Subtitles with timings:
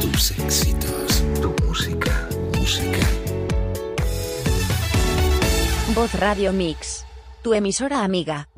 [0.00, 1.22] Tus éxitos.
[1.40, 2.28] Tu música.
[2.58, 3.06] Música.
[5.94, 7.04] Voz Radio Mix.
[7.42, 8.48] Tu emisora amiga.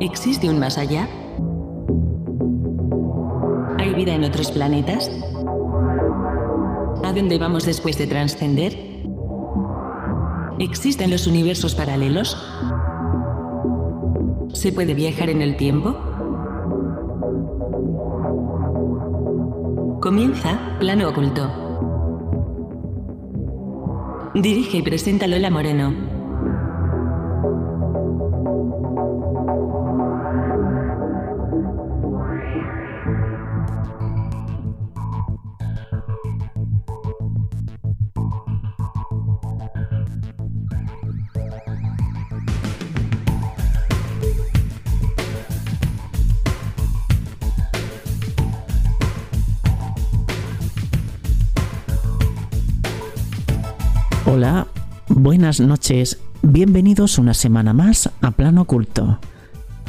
[0.00, 1.08] ¿Existe un más allá?
[3.78, 5.10] ¿Hay vida en otros planetas?
[7.08, 8.76] ¿A dónde vamos después de trascender?
[10.58, 12.36] ¿Existen los universos paralelos?
[14.52, 15.96] ¿Se puede viajar en el tiempo?
[20.02, 21.50] Comienza Plano Oculto.
[24.34, 26.17] Dirige y presenta Lola Moreno.
[54.38, 54.68] Hola,
[55.08, 59.18] buenas noches, bienvenidos una semana más a Plano Oculto.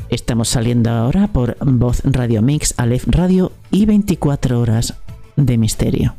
[0.10, 4.96] Estamos saliendo ahora por Voz Radio Mix, Aleph Radio y 24 horas
[5.36, 6.16] de misterio.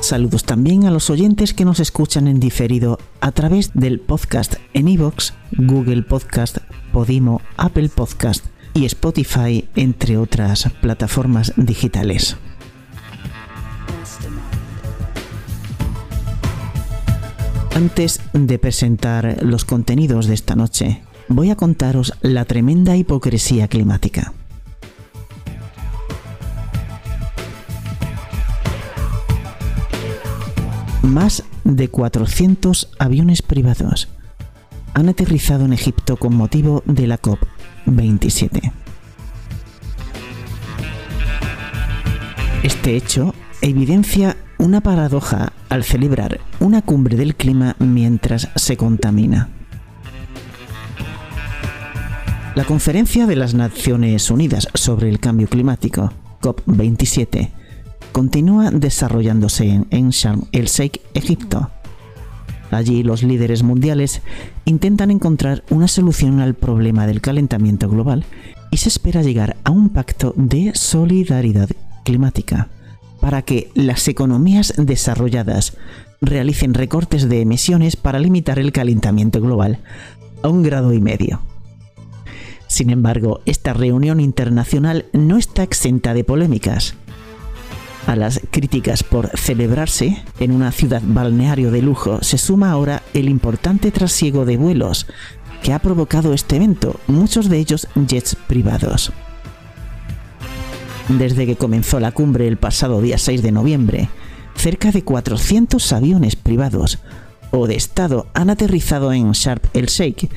[0.00, 4.88] Saludos también a los oyentes que nos escuchan en diferido a través del podcast en
[4.88, 6.58] iVoox, Google Podcast,
[6.92, 8.44] Podimo, Apple Podcast
[8.74, 12.36] y Spotify, entre otras plataformas digitales.
[17.78, 24.32] Antes de presentar los contenidos de esta noche, voy a contaros la tremenda hipocresía climática.
[31.02, 34.08] Más de 400 aviones privados
[34.94, 38.72] han aterrizado en Egipto con motivo de la COP27.
[42.64, 49.48] Este hecho evidencia una paradoja al celebrar una cumbre del clima mientras se contamina.
[52.54, 57.50] La Conferencia de las Naciones Unidas sobre el Cambio Climático, COP27,
[58.10, 61.70] continúa desarrollándose en Sharm el Sheikh, Egipto.
[62.72, 64.22] Allí los líderes mundiales
[64.64, 68.24] intentan encontrar una solución al problema del calentamiento global
[68.70, 71.70] y se espera llegar a un pacto de solidaridad
[72.04, 72.68] climática
[73.28, 75.76] para que las economías desarrolladas
[76.22, 79.80] realicen recortes de emisiones para limitar el calentamiento global
[80.42, 81.42] a un grado y medio.
[82.68, 86.94] Sin embargo, esta reunión internacional no está exenta de polémicas.
[88.06, 93.28] A las críticas por celebrarse en una ciudad balneario de lujo se suma ahora el
[93.28, 95.06] importante trasiego de vuelos
[95.62, 99.12] que ha provocado este evento, muchos de ellos jets privados
[101.08, 104.08] desde que comenzó la cumbre el pasado día 6 de noviembre.
[104.54, 106.98] Cerca de 400 aviones privados
[107.50, 110.30] o de Estado han aterrizado en Sharp el Sheikh.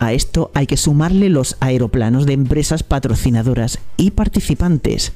[0.00, 5.12] A esto hay que sumarle los aeroplanos de empresas patrocinadoras y participantes,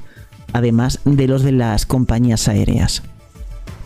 [0.53, 3.03] además de los de las compañías aéreas.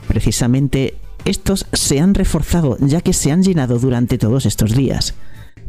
[0.06, 5.14] Precisamente estos se han reforzado ya que se han llenado durante todos estos días.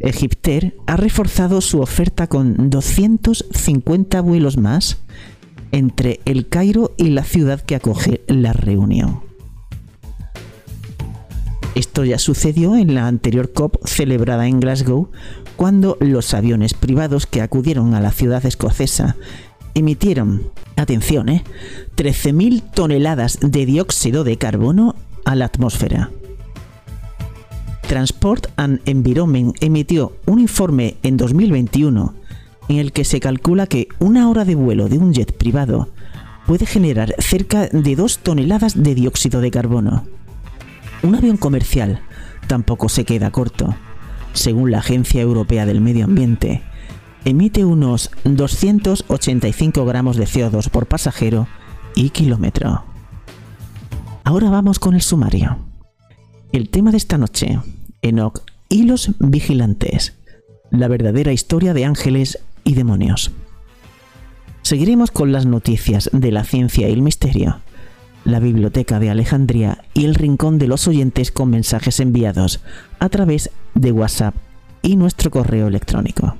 [0.00, 4.98] Egipter ha reforzado su oferta con 250 vuelos más
[5.72, 9.22] entre el Cairo y la ciudad que acoge la reunión.
[11.74, 15.10] Esto ya sucedió en la anterior COP celebrada en Glasgow,
[15.56, 19.16] cuando los aviones privados que acudieron a la ciudad escocesa
[19.74, 21.42] emitieron, atención, ¿eh?
[21.96, 24.94] 13.000 toneladas de dióxido de carbono
[25.24, 26.10] a la atmósfera.
[27.86, 32.14] Transport and Environment emitió un informe en 2021
[32.68, 35.88] en el que se calcula que una hora de vuelo de un jet privado
[36.46, 40.04] puede generar cerca de 2 toneladas de dióxido de carbono.
[41.02, 42.00] Un avión comercial
[42.46, 43.74] tampoco se queda corto.
[44.32, 46.62] Según la Agencia Europea del Medio Ambiente,
[47.24, 51.46] emite unos 285 gramos de CO2 por pasajero
[51.94, 52.84] y kilómetro.
[54.24, 55.58] Ahora vamos con el sumario.
[56.54, 57.58] El tema de esta noche,
[58.00, 60.14] Enoch y los vigilantes.
[60.70, 63.32] La verdadera historia de ángeles y demonios.
[64.62, 67.58] Seguiremos con las noticias de la ciencia y el misterio,
[68.24, 72.60] la biblioteca de Alejandría y el rincón de los oyentes con mensajes enviados
[73.00, 74.36] a través de WhatsApp
[74.80, 76.36] y nuestro correo electrónico.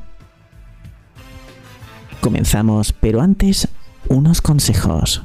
[2.21, 3.67] Comenzamos, pero antes
[4.09, 5.25] unos consejos.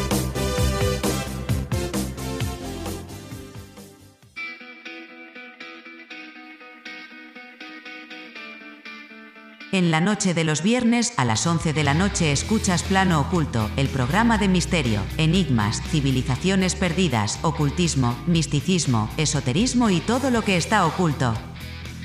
[9.73, 13.71] En la noche de los viernes a las 11 de la noche escuchas Plano Oculto,
[13.77, 20.85] el programa de misterio, enigmas, civilizaciones perdidas, ocultismo, misticismo, esoterismo y todo lo que está
[20.85, 21.33] oculto.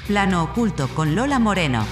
[0.07, 1.85] Plano Oculto con Lola Moreno.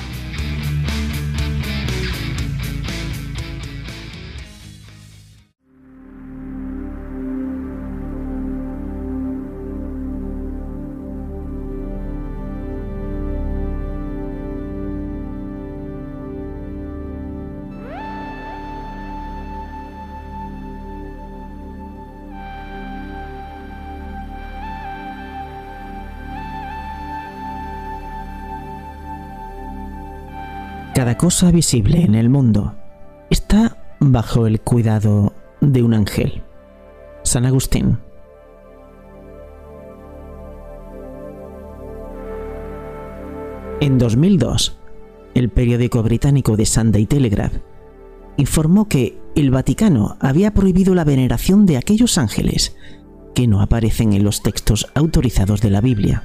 [31.04, 32.74] Cada cosa visible en el mundo
[33.28, 36.42] está bajo el cuidado de un ángel.
[37.24, 37.98] San Agustín.
[43.82, 44.78] En 2002,
[45.34, 47.52] el periódico británico The Sunday Telegraph
[48.38, 52.78] informó que el Vaticano había prohibido la veneración de aquellos ángeles
[53.34, 56.24] que no aparecen en los textos autorizados de la Biblia.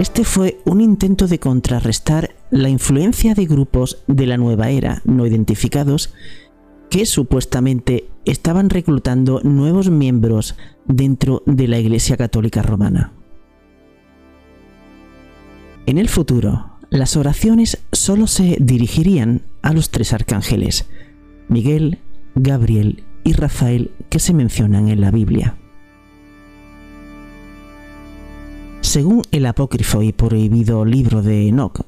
[0.00, 5.26] Este fue un intento de contrarrestar la influencia de grupos de la nueva era no
[5.26, 6.14] identificados
[6.88, 10.56] que supuestamente estaban reclutando nuevos miembros
[10.86, 13.12] dentro de la Iglesia Católica Romana.
[15.84, 20.88] En el futuro, las oraciones solo se dirigirían a los tres arcángeles,
[21.48, 21.98] Miguel,
[22.34, 25.59] Gabriel y Rafael que se mencionan en la Biblia.
[28.80, 31.82] Según el apócrifo y prohibido libro de Enoch,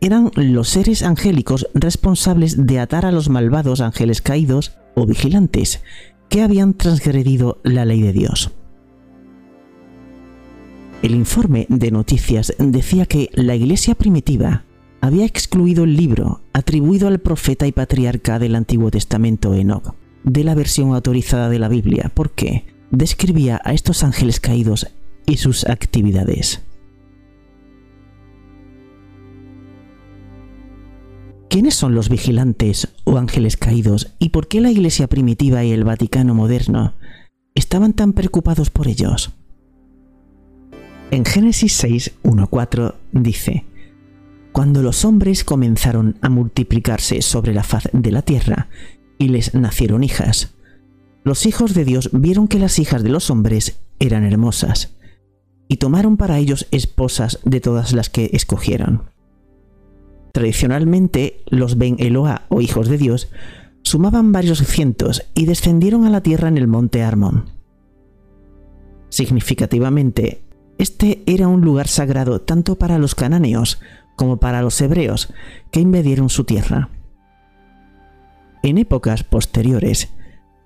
[0.00, 5.82] eran los seres angélicos responsables de atar a los malvados ángeles caídos o vigilantes
[6.28, 8.50] que habían transgredido la ley de Dios.
[11.02, 14.64] El informe de noticias decía que la iglesia primitiva
[15.00, 20.54] había excluido el libro atribuido al profeta y patriarca del Antiguo Testamento Enoch de la
[20.54, 24.86] versión autorizada de la Biblia porque describía a estos ángeles caídos
[25.26, 26.62] y sus actividades.
[31.52, 35.84] ¿Quiénes son los vigilantes o ángeles caídos y por qué la Iglesia primitiva y el
[35.84, 36.94] Vaticano moderno
[37.54, 39.32] estaban tan preocupados por ellos?
[41.10, 42.12] En Génesis 6,
[42.48, 43.66] 4 dice,
[44.52, 48.68] Cuando los hombres comenzaron a multiplicarse sobre la faz de la tierra
[49.18, 50.54] y les nacieron hijas,
[51.22, 54.94] los hijos de Dios vieron que las hijas de los hombres eran hermosas
[55.72, 59.04] y tomaron para ellos esposas de todas las que escogieron.
[60.32, 63.30] Tradicionalmente, los Ben Eloa o hijos de Dios
[63.80, 67.46] sumaban varios cientos y descendieron a la tierra en el monte Armón.
[69.08, 70.42] Significativamente,
[70.76, 73.80] este era un lugar sagrado tanto para los cananeos
[74.14, 75.32] como para los hebreos
[75.70, 76.90] que invadieron su tierra.
[78.62, 80.10] En épocas posteriores,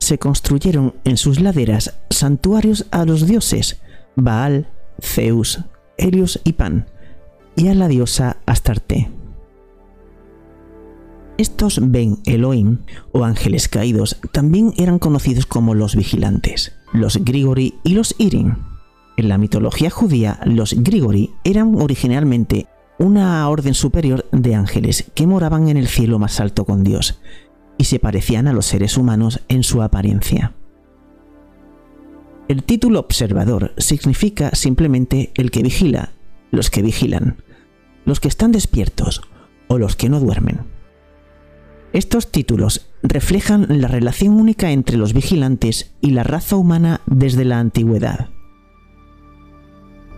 [0.01, 3.81] se construyeron en sus laderas santuarios a los dioses
[4.17, 4.67] Baal,
[5.01, 5.61] Zeus,
[5.99, 6.87] Helios y Pan,
[7.57, 9.11] y a la diosa Astarte.
[11.39, 12.79] Estos Ben Elohim,
[13.13, 18.57] o ángeles caídos, también eran conocidos como los vigilantes, los Grigori y los Irin.
[19.19, 22.67] En la mitología judía, los Grigori eran originalmente
[22.99, 27.21] una orden superior de ángeles que moraban en el cielo más alto con Dios,
[27.79, 30.56] y se parecían a los seres humanos en su apariencia.
[32.49, 36.13] El título observador significa simplemente el que vigila,
[36.53, 37.43] los que vigilan,
[38.05, 39.21] los que están despiertos
[39.67, 40.61] o los que no duermen.
[41.93, 47.59] Estos títulos reflejan la relación única entre los vigilantes y la raza humana desde la
[47.59, 48.31] antigüedad.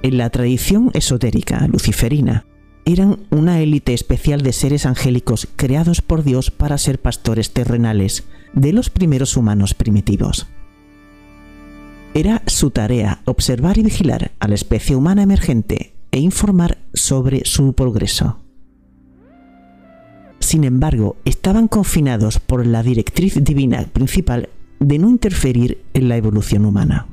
[0.03, 2.47] En la tradición esotérica luciferina,
[2.85, 8.73] eran una élite especial de seres angélicos creados por Dios para ser pastores terrenales de
[8.73, 10.47] los primeros humanos primitivos.
[12.15, 17.75] Era su tarea observar y vigilar a la especie humana emergente e informar sobre su
[17.75, 18.41] progreso.
[20.41, 24.49] Sin embargo, estaban confinados por la directriz divina principal
[24.81, 27.07] de no interferir en la evolución humana.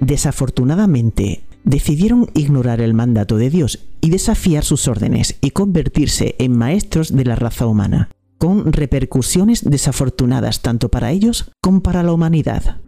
[0.00, 7.14] Desafortunadamente, decidieron ignorar el mandato de Dios y desafiar sus órdenes y convertirse en maestros
[7.14, 8.10] de la raza humana,
[8.40, 12.80] con repercusiones desafortunadas tanto para ellos como para la humanidad.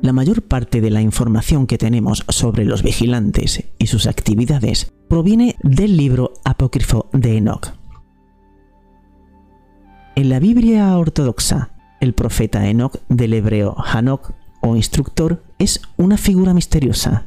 [0.00, 5.56] La mayor parte de la información que tenemos sobre los vigilantes y sus actividades proviene
[5.62, 7.74] del libro apócrifo de Enoch.
[10.14, 16.54] En la Biblia ortodoxa, el profeta Enoch del hebreo Hanok o instructor es una figura
[16.54, 17.26] misteriosa.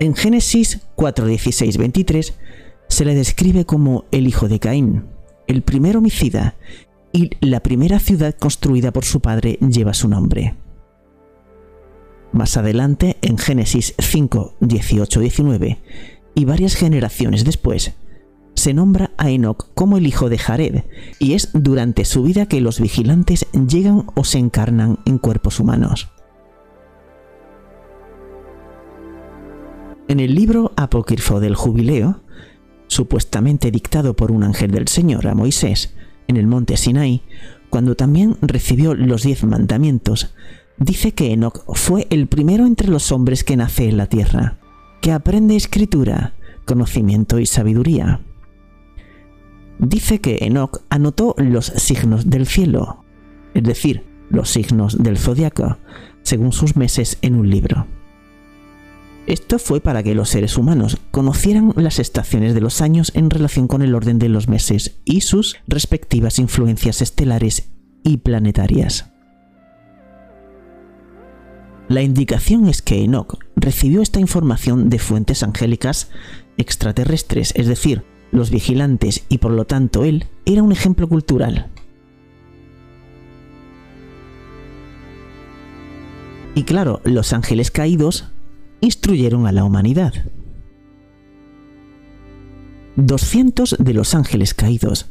[0.00, 2.34] En Génesis 4, 23
[2.88, 5.04] se le describe como el hijo de Caín,
[5.46, 6.56] el primer homicida,
[7.12, 10.56] y la primera ciudad construida por su padre lleva su nombre.
[12.32, 15.78] Más adelante, en Génesis 5, 18, 19,
[16.34, 17.94] y varias generaciones después,
[18.54, 20.82] se nombra a Enoch como el hijo de Jared,
[21.20, 26.10] y es durante su vida que los vigilantes llegan o se encarnan en cuerpos humanos.
[30.08, 32.20] En el libro apócrifo del Jubileo,
[32.94, 35.94] supuestamente dictado por un ángel del Señor a Moisés
[36.28, 37.22] en el monte Sinai,
[37.68, 40.32] cuando también recibió los diez mandamientos,
[40.78, 44.58] dice que Enoch fue el primero entre los hombres que nace en la tierra,
[45.00, 46.34] que aprende escritura,
[46.64, 48.20] conocimiento y sabiduría.
[49.78, 53.04] Dice que Enoch anotó los signos del cielo,
[53.54, 55.78] es decir, los signos del zodiaco,
[56.22, 57.86] según sus meses en un libro.
[59.26, 63.68] Esto fue para que los seres humanos conocieran las estaciones de los años en relación
[63.68, 67.70] con el orden de los meses y sus respectivas influencias estelares
[68.02, 69.10] y planetarias.
[71.88, 76.10] La indicación es que Enoch recibió esta información de fuentes angélicas
[76.58, 81.70] extraterrestres, es decir, los vigilantes, y por lo tanto él era un ejemplo cultural.
[86.54, 88.33] Y claro, los ángeles caídos
[88.84, 90.12] instruyeron a la humanidad.
[92.96, 95.10] 200 de los ángeles caídos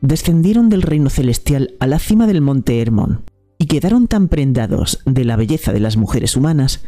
[0.00, 3.24] descendieron del reino celestial a la cima del monte Hermón
[3.58, 6.84] y quedaron tan prendados de la belleza de las mujeres humanas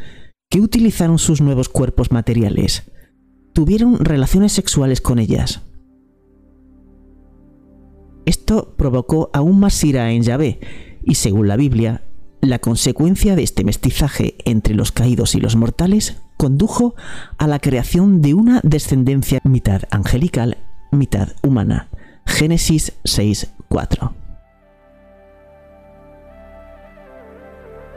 [0.51, 2.91] que utilizaron sus nuevos cuerpos materiales,
[3.53, 5.63] tuvieron relaciones sexuales con ellas.
[8.27, 10.61] Esto provocó aún más ira en Yahvé,
[11.05, 12.03] y según la Biblia,
[12.41, 16.95] la consecuencia de este mestizaje entre los caídos y los mortales condujo
[17.39, 20.59] a la creación de una descendencia mitad angelical,
[20.91, 21.89] mitad humana.
[22.27, 24.13] Génesis 6.4.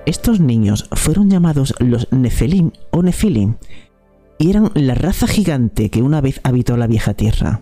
[0.06, 3.56] Estos niños fueron llamados los Nefelim o Nefilim
[4.38, 7.62] y eran la raza gigante que una vez habitó la vieja tierra.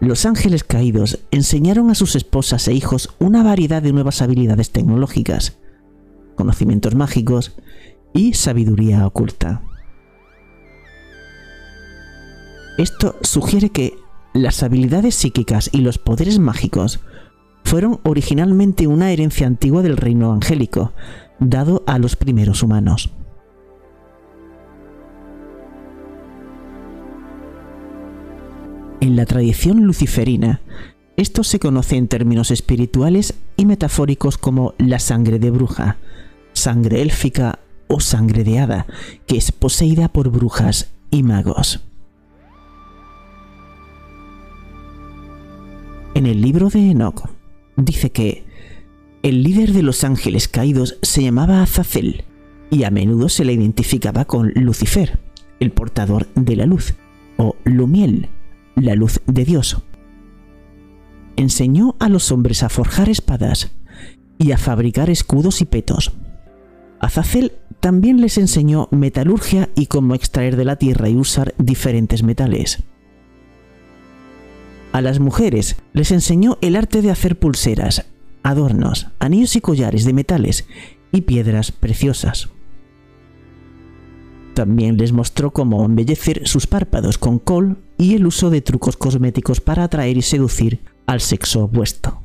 [0.00, 5.56] Los ángeles caídos enseñaron a sus esposas e hijos una variedad de nuevas habilidades tecnológicas,
[6.34, 7.56] conocimientos mágicos
[8.14, 9.62] y sabiduría oculta.
[12.78, 13.98] Esto sugiere que
[14.32, 17.00] las habilidades psíquicas y los poderes mágicos
[17.64, 20.92] fueron originalmente una herencia antigua del reino angélico,
[21.38, 23.12] dado a los primeros humanos.
[29.00, 30.62] En la tradición luciferina,
[31.16, 35.98] esto se conoce en términos espirituales y metafóricos como la sangre de bruja,
[36.54, 38.86] sangre élfica o sangre de hada,
[39.26, 41.80] que es poseída por brujas y magos.
[46.14, 47.28] En el libro de Enoch
[47.76, 48.44] dice que
[49.22, 52.24] el líder de los ángeles caídos se llamaba Azazel
[52.70, 55.18] y a menudo se le identificaba con Lucifer,
[55.60, 56.94] el portador de la luz,
[57.36, 58.28] o Lumiel,
[58.76, 59.82] la luz de Dios.
[61.36, 63.72] Enseñó a los hombres a forjar espadas
[64.38, 66.12] y a fabricar escudos y petos.
[67.00, 67.52] Azazel
[67.84, 72.82] también les enseñó metalurgia y cómo extraer de la tierra y usar diferentes metales.
[74.92, 78.06] A las mujeres les enseñó el arte de hacer pulseras,
[78.42, 80.66] adornos, anillos y collares de metales
[81.12, 82.48] y piedras preciosas.
[84.54, 89.60] También les mostró cómo embellecer sus párpados con col y el uso de trucos cosméticos
[89.60, 92.23] para atraer y seducir al sexo opuesto.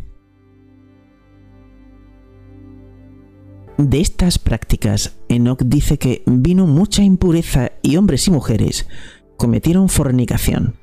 [3.80, 8.88] De estas prácticas, Enoch dice que vino mucha impureza y hombres y mujeres
[9.38, 10.76] cometieron fornicación,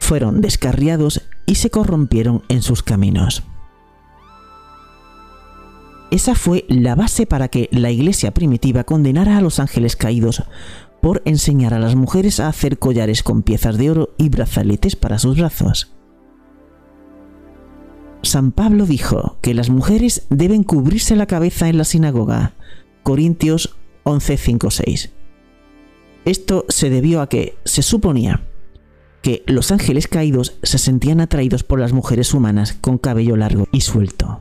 [0.00, 3.44] fueron descarriados y se corrompieron en sus caminos.
[6.10, 10.42] Esa fue la base para que la iglesia primitiva condenara a los ángeles caídos
[11.00, 15.20] por enseñar a las mujeres a hacer collares con piezas de oro y brazaletes para
[15.20, 15.97] sus brazos.
[18.22, 22.54] San Pablo dijo que las mujeres deben cubrirse la cabeza en la sinagoga.
[23.02, 25.10] Corintios 11:5-6.
[26.24, 28.42] Esto se debió a que se suponía
[29.22, 33.80] que los ángeles caídos se sentían atraídos por las mujeres humanas con cabello largo y
[33.80, 34.40] suelto.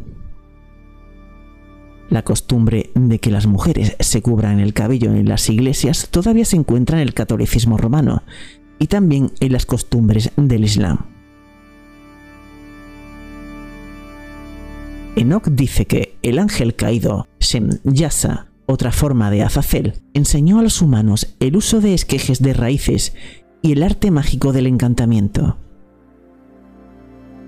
[2.09, 6.55] La costumbre de que las mujeres se cubran el cabello en las iglesias todavía se
[6.55, 8.23] encuentra en el catolicismo romano
[8.79, 11.16] y también en las costumbres del Islam.
[15.27, 20.81] Enoch dice que el ángel caído, Shem Yasa, otra forma de Azazel, enseñó a los
[20.81, 23.13] humanos el uso de esquejes de raíces
[23.61, 25.57] y el arte mágico del encantamiento.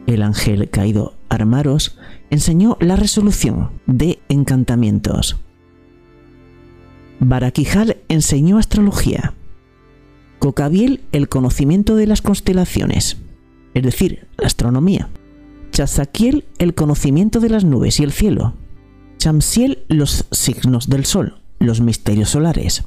[0.08, 1.98] El ángel caído Armaros
[2.30, 5.38] enseñó la resolución de encantamientos.
[7.22, 9.36] Barakijal enseñó astrología.
[10.40, 13.16] Cocabiel el conocimiento de las constelaciones,
[13.74, 15.10] es decir, la astronomía.
[15.80, 18.54] Chasaquiel el conocimiento de las nubes y el cielo.
[19.18, 22.84] Chamsiel los signos del sol, los misterios solares.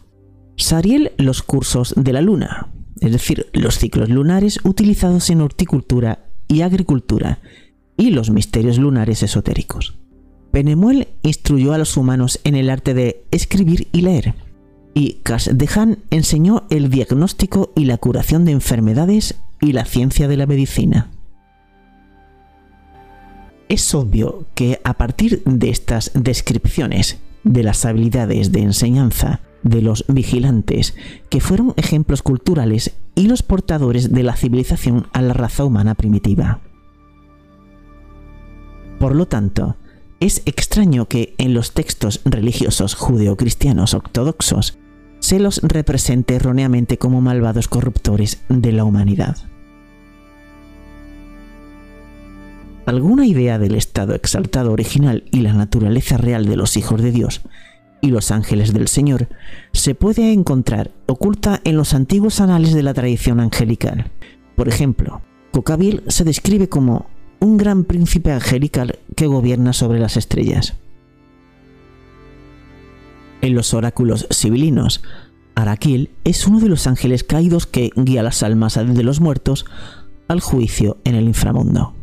[0.59, 2.71] Sariel los cursos de la luna,
[3.01, 7.39] es decir, los ciclos lunares utilizados en horticultura y agricultura
[7.97, 9.99] y los misterios lunares esotéricos.
[10.51, 14.35] Penemuel instruyó a los humanos en el arte de escribir y leer,
[14.93, 20.47] y Kasdejan enseñó el diagnóstico y la curación de enfermedades y la ciencia de la
[20.47, 21.12] medicina.
[23.73, 30.05] Es obvio que a partir de estas descripciones de las habilidades de enseñanza de los
[30.09, 30.95] vigilantes,
[31.31, 36.61] que fueron ejemplos culturales y los portadores de la civilización a la raza humana primitiva.
[39.00, 39.76] Por lo tanto,
[40.21, 44.76] es extraño que en los textos religiosos judeocristianos ortodoxos
[45.21, 49.39] se los represente erróneamente como malvados corruptores de la humanidad.
[52.84, 57.42] Alguna idea del estado exaltado original y la naturaleza real de los hijos de Dios
[58.00, 59.28] y los ángeles del Señor
[59.73, 64.10] se puede encontrar oculta en los antiguos anales de la tradición angelical.
[64.56, 67.06] Por ejemplo, Cocabil se describe como
[67.38, 70.75] un gran príncipe angelical que gobierna sobre las estrellas.
[73.42, 75.02] En los oráculos civilinos,
[75.54, 79.66] Araquil es uno de los ángeles caídos que guía las almas de los muertos
[80.26, 81.95] al juicio en el inframundo.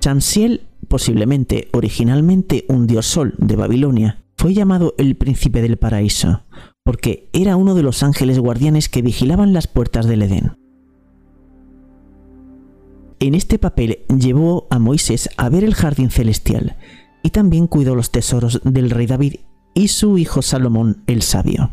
[0.00, 6.44] Chansiel, posiblemente originalmente un dios sol de Babilonia, fue llamado el príncipe del paraíso,
[6.84, 10.56] porque era uno de los ángeles guardianes que vigilaban las puertas del Edén.
[13.20, 16.76] En este papel llevó a Moisés a ver el jardín celestial
[17.24, 19.34] y también cuidó los tesoros del rey David
[19.74, 21.72] y su hijo Salomón el sabio.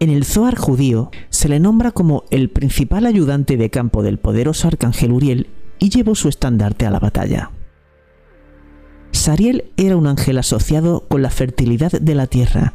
[0.00, 4.66] En el Zohar judío se le nombra como el principal ayudante de campo del poderoso
[4.66, 5.46] arcángel Uriel
[5.82, 7.50] y llevó su estandarte a la batalla.
[9.10, 12.74] Sariel era un ángel asociado con la fertilidad de la tierra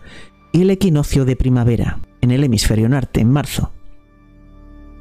[0.51, 3.71] y el equinoccio de primavera, en el hemisferio norte, en marzo,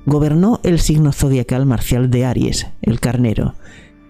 [0.07, 3.57] gobernó el signo zodiacal marcial de Aries, el carnero,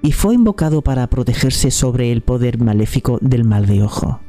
[0.02, 4.20] y fue invocado para protegerse sobre el poder maléfico del mal de ojo.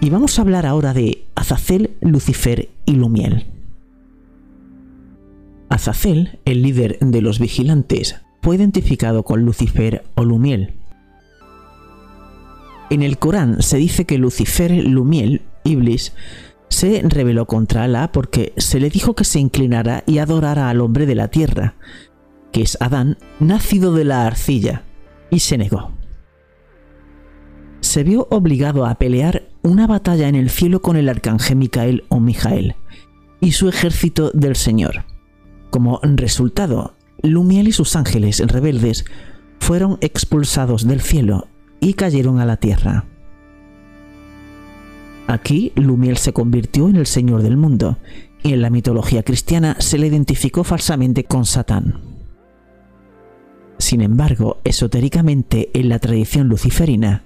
[0.00, 3.51] Y vamos a hablar ahora de Azazel, Lucifer y Lumiel.
[5.72, 10.74] Azazel, el líder de los vigilantes, fue identificado con Lucifer o Lumiel.
[12.90, 16.12] En el Corán se dice que Lucifer, Lumiel, Iblis,
[16.68, 21.06] se rebeló contra Alá porque se le dijo que se inclinara y adorara al hombre
[21.06, 21.74] de la tierra,
[22.52, 24.82] que es Adán, nacido de la arcilla,
[25.30, 25.92] y se negó.
[27.80, 32.20] Se vio obligado a pelear una batalla en el cielo con el arcángel Micael o
[32.20, 32.74] Mijael
[33.40, 35.06] y su ejército del Señor.
[35.72, 39.06] Como resultado, Lumiel y sus ángeles rebeldes
[39.58, 41.48] fueron expulsados del cielo
[41.80, 43.06] y cayeron a la tierra.
[45.28, 47.96] Aquí Lumiel se convirtió en el señor del mundo
[48.42, 52.02] y en la mitología cristiana se le identificó falsamente con Satán.
[53.78, 57.24] Sin embargo, esotéricamente en la tradición luciferina,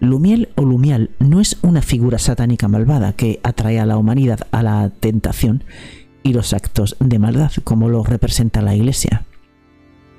[0.00, 4.62] Lumiel o Lumial no es una figura satánica malvada que atrae a la humanidad a
[4.62, 5.62] la tentación
[6.22, 9.24] y los actos de maldad como lo representa la Iglesia.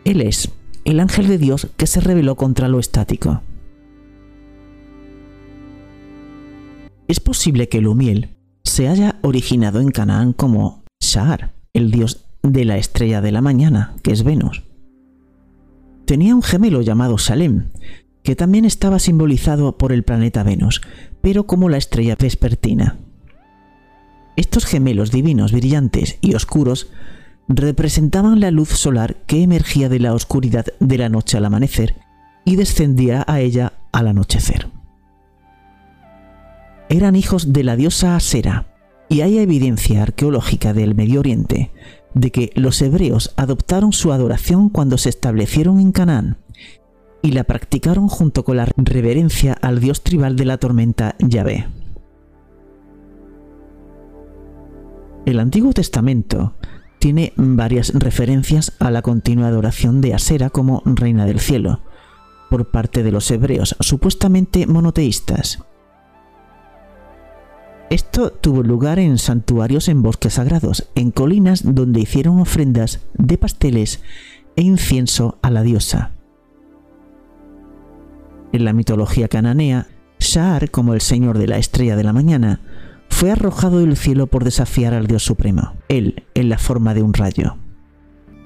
[0.06, 0.52] Él es
[0.86, 3.42] el ángel de Dios que se rebeló contra lo estático.
[7.08, 8.30] Es posible que Lumiel
[8.64, 13.96] se haya originado en Canaán como Shar, el dios de la estrella de la mañana,
[14.04, 14.64] que es Venus.
[16.06, 17.70] Tenía un gemelo llamado Salem,
[18.24, 20.82] que también estaba simbolizado por el planeta Venus,
[21.22, 22.98] pero como la estrella vespertina.
[24.36, 26.88] Estos gemelos divinos brillantes y oscuros
[27.48, 31.96] representaban la luz solar que emergía de la oscuridad de la noche al amanecer
[32.46, 34.68] y descendía a ella al anochecer.
[36.90, 38.68] Eran hijos de la diosa Asera,
[39.10, 41.72] y hay evidencia arqueológica del Medio Oriente
[42.14, 46.38] de que los hebreos adoptaron su adoración cuando se establecieron en Canaán
[47.22, 51.68] y la practicaron junto con la reverencia al dios tribal de la tormenta Yahvé.
[55.26, 56.54] El Antiguo Testamento
[57.00, 61.80] tiene varias referencias a la continua adoración de Asera como reina del cielo,
[62.50, 65.60] por parte de los hebreos supuestamente monoteístas.
[67.90, 74.02] Esto tuvo lugar en santuarios en bosques sagrados, en colinas donde hicieron ofrendas de pasteles
[74.58, 76.12] e incienso a la diosa.
[78.52, 79.88] En la mitología cananea,
[80.20, 82.60] Sha'ar, como el señor de la estrella de la mañana,
[83.24, 87.14] fue arrojado del cielo por desafiar al Dios Supremo, él en la forma de un
[87.14, 87.56] rayo.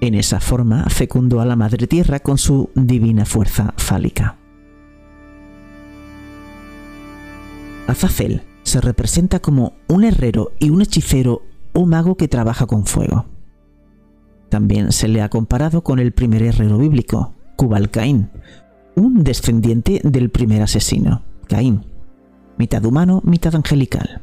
[0.01, 4.37] En esa forma fecundó a la Madre Tierra con su divina fuerza fálica.
[7.87, 11.41] Azazel se representa como un herrero y un hechicero
[11.73, 13.25] o mago que trabaja con fuego.
[14.49, 18.29] También se le ha comparado con el primer herrero bíblico, Kubal Caín,
[18.95, 21.83] un descendiente del primer asesino, Caín,
[22.59, 24.21] mitad humano, mitad angelical.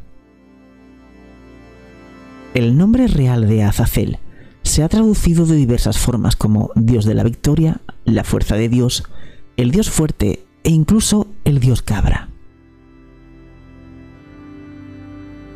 [2.54, 4.18] El nombre real de Azazel
[4.62, 9.02] se ha traducido de diversas formas como Dios de la victoria, la fuerza de Dios,
[9.56, 12.28] el Dios fuerte e incluso el Dios cabra.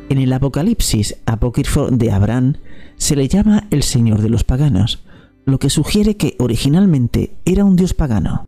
[0.09, 2.57] En el Apocalipsis apócrifo de Abraham
[2.97, 5.05] se le llama el Señor de los paganos,
[5.45, 8.45] lo que sugiere que originalmente era un dios pagano.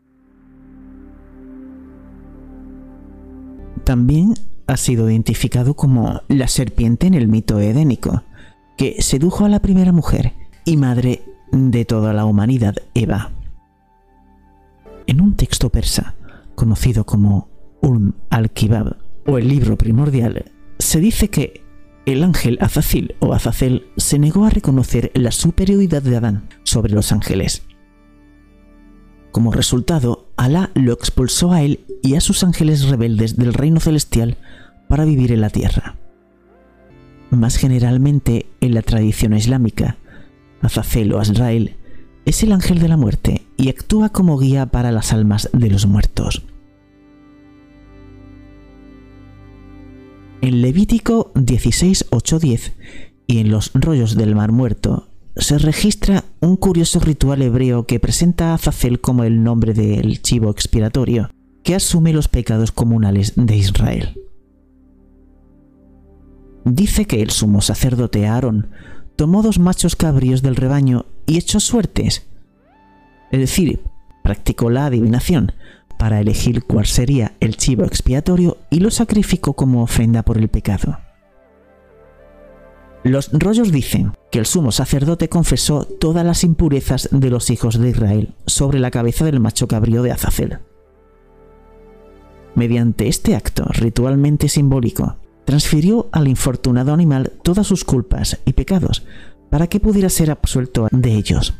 [3.85, 4.33] También
[4.67, 8.23] ha sido identificado como la serpiente en el mito edénico,
[8.81, 10.33] que sedujo a la primera mujer
[10.65, 13.29] y madre de toda la humanidad, Eva.
[15.05, 16.15] En un texto persa,
[16.55, 17.47] conocido como
[17.83, 20.45] Ulm al-Kibab, o el libro primordial,
[20.79, 21.63] se dice que
[22.07, 27.11] el ángel Azazil o Azazel se negó a reconocer la superioridad de Adán sobre los
[27.11, 27.61] ángeles
[29.31, 34.37] como resultado, Alá lo expulsó a él y a sus ángeles rebeldes del reino celestial
[34.89, 36.00] para vivir en la tierra.
[37.31, 39.97] Más generalmente, en la tradición islámica,
[40.61, 41.77] Azazel o Azrael
[42.25, 45.87] es el ángel de la muerte y actúa como guía para las almas de los
[45.87, 46.43] muertos.
[50.41, 52.73] En Levítico 16.8.10
[53.27, 58.51] y en los rollos del Mar Muerto se registra un curioso ritual hebreo que presenta
[58.51, 61.29] a Azazel como el nombre del chivo expiratorio,
[61.63, 64.17] que asume los pecados comunales de Israel.
[66.63, 68.69] Dice que el sumo sacerdote Aarón
[69.15, 72.27] tomó dos machos cabríos del rebaño y echó suertes,
[73.31, 73.81] es decir,
[74.23, 75.53] practicó la adivinación
[75.97, 80.99] para elegir cuál sería el chivo expiatorio y lo sacrificó como ofrenda por el pecado.
[83.03, 87.89] Los rollos dicen que el sumo sacerdote confesó todas las impurezas de los hijos de
[87.89, 90.59] Israel sobre la cabeza del macho cabrío de Azazel.
[92.53, 95.17] Mediante este acto ritualmente simbólico,
[95.51, 99.05] transfirió al infortunado animal todas sus culpas y pecados
[99.49, 101.53] para que pudiera ser absuelto de ellos.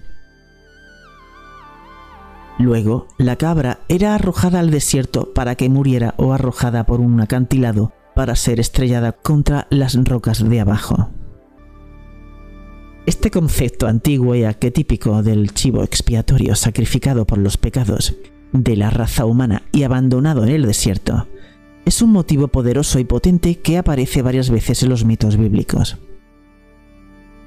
[2.58, 7.92] Luego, la cabra era arrojada al desierto para que muriera o arrojada por un acantilado
[8.16, 11.10] para ser estrellada contra las rocas de abajo.
[13.06, 18.16] Este concepto antiguo y arquetípico del chivo expiatorio sacrificado por los pecados
[18.54, 21.28] de la raza humana y abandonado en el desierto
[21.86, 25.98] es un motivo poderoso y potente que aparece varias veces en los mitos bíblicos.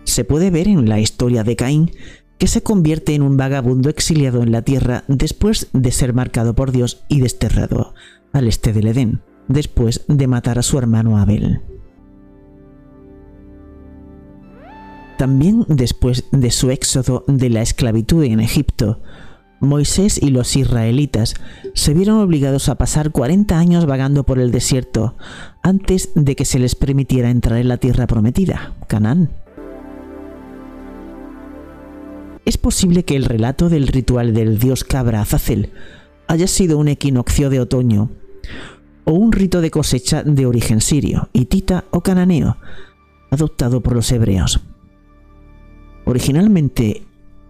[0.04, 1.90] Se puede ver en la historia de Caín,
[2.38, 6.72] que se convierte en un vagabundo exiliado en la tierra después de ser marcado por
[6.72, 7.94] Dios y desterrado
[8.32, 11.62] al este del Edén, después de matar a su hermano Abel.
[15.16, 19.00] También después de su éxodo de la esclavitud en Egipto,
[19.60, 21.34] Moisés y los israelitas
[21.74, 25.16] se vieron obligados a pasar 40 años vagando por el desierto
[25.62, 29.30] antes de que se les permitiera entrar en la tierra prometida, Canaán.
[32.44, 35.72] Es posible que el relato del ritual del dios cabra Azazel
[36.26, 38.10] haya sido un equinoccio de otoño
[39.04, 42.58] o un rito de cosecha de origen sirio, hitita o cananeo,
[43.30, 44.60] adoptado por los hebreos.
[46.04, 47.02] Originalmente,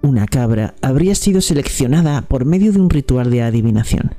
[0.05, 4.15] una cabra habría sido seleccionada por medio de un ritual de adivinación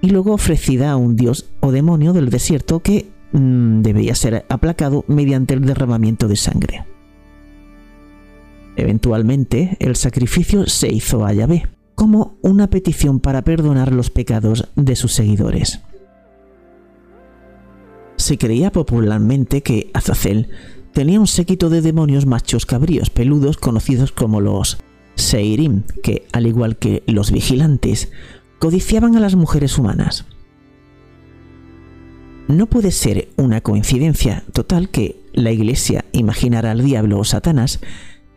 [0.00, 5.04] y luego ofrecida a un dios o demonio del desierto que mm, debía ser aplacado
[5.08, 6.84] mediante el derramamiento de sangre.
[8.76, 14.94] Eventualmente, el sacrificio se hizo a Yahvé, como una petición para perdonar los pecados de
[14.94, 15.80] sus seguidores.
[18.14, 20.50] Se creía popularmente que Azazel
[20.92, 24.78] tenía un séquito de demonios machos cabríos peludos conocidos como los
[25.18, 28.10] Seirim, que, al igual que los vigilantes,
[28.58, 30.24] codiciaban a las mujeres humanas.
[32.46, 37.80] No puede ser una coincidencia total que la Iglesia imaginara al diablo o Satanás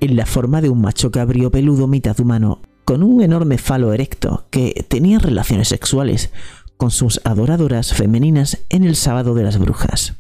[0.02, 4.48] en la forma de un macho cabrío peludo mitad humano, con un enorme falo erecto
[4.50, 6.32] que tenía relaciones sexuales
[6.78, 10.16] con sus adoradoras femeninas en el sábado de las brujas.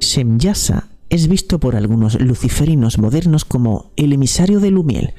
[0.00, 5.12] Shemyasa es visto por algunos luciferinos modernos como el emisario de Lumiel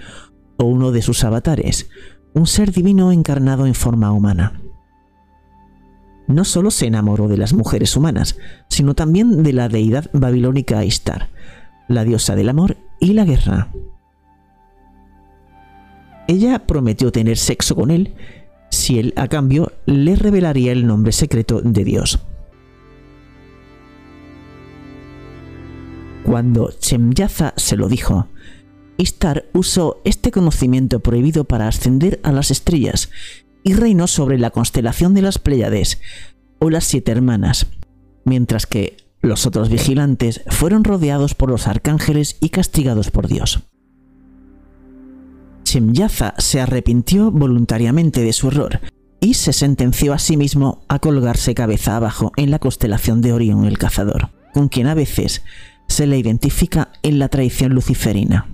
[0.58, 1.88] o uno de sus avatares,
[2.34, 4.60] un ser divino encarnado en forma humana.
[6.28, 8.38] No solo se enamoró de las mujeres humanas,
[8.70, 11.30] sino también de la deidad babilónica Ishtar,
[11.88, 13.72] la diosa del amor y la guerra.
[16.28, 18.16] Ella prometió tener sexo con él
[18.72, 22.26] si él a cambio le revelaría el nombre secreto de Dios.
[26.26, 28.28] Cuando Chemyaza se lo dijo,
[28.98, 33.10] Istar usó este conocimiento prohibido para ascender a las estrellas
[33.64, 36.00] y reinó sobre la constelación de las Pléyades
[36.60, 37.68] o las siete hermanas,
[38.24, 43.64] mientras que los otros vigilantes fueron rodeados por los arcángeles y castigados por Dios.
[45.64, 48.80] Chemyaza se arrepintió voluntariamente de su error
[49.20, 53.66] y se sentenció a sí mismo a colgarse cabeza abajo en la constelación de Orión
[53.66, 55.42] el Cazador, con quien a veces
[55.88, 58.48] se le identifica en la tradición luciferina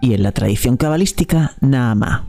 [0.00, 2.26] y en la tradición cabalística Naamá.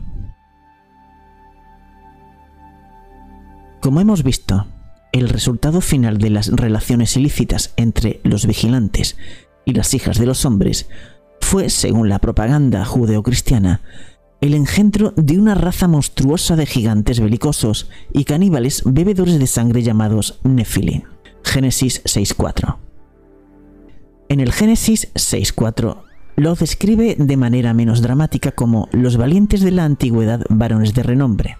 [3.80, 4.66] Como hemos visto,
[5.12, 9.16] el resultado final de las relaciones ilícitas entre los vigilantes
[9.64, 10.88] y las hijas de los hombres
[11.40, 13.80] fue, según la propaganda judeocristiana,
[14.40, 20.40] el engendro de una raza monstruosa de gigantes belicosos y caníbales bebedores de sangre llamados
[20.44, 21.02] Nefilim.
[21.42, 22.89] Génesis 6.4.
[24.30, 26.04] En el Génesis 6.4
[26.36, 31.58] lo describe de manera menos dramática como los valientes de la antigüedad varones de renombre.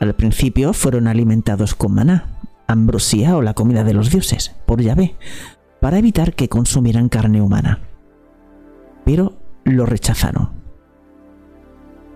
[0.00, 5.14] Al principio fueron alimentados con maná, ambrosía o la comida de los dioses, por Yahvé,
[5.80, 7.78] para evitar que consumieran carne humana.
[9.04, 10.50] Pero lo rechazaron.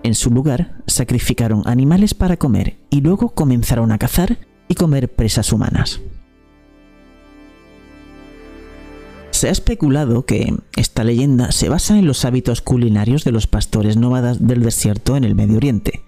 [0.03, 5.53] En su lugar, sacrificaron animales para comer y luego comenzaron a cazar y comer presas
[5.53, 6.01] humanas.
[9.37, 13.99] Se ha especulado que esta leyenda se basa en los hábitos culinarios de los pastores
[13.99, 16.05] nómadas del desierto en el Medio Oriente,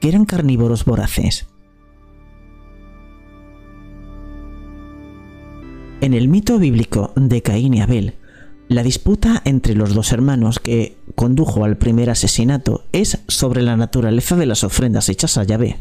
[0.00, 1.48] que eran carnívoros voraces.
[6.00, 8.14] En el mito bíblico de Caín y Abel,
[8.68, 14.34] la disputa entre los dos hermanos que condujo al primer asesinato es sobre la naturaleza
[14.34, 15.76] de las ofrendas hechas a Yahvé.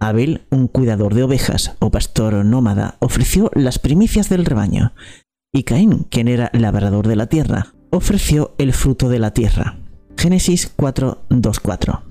[0.00, 4.92] Abel, un cuidador de ovejas o pastor nómada, ofreció las primicias del rebaño,
[5.52, 9.78] y Caín, quien era labrador de la tierra, ofreció el fruto de la tierra.
[10.16, 12.02] Génesis 4.2.4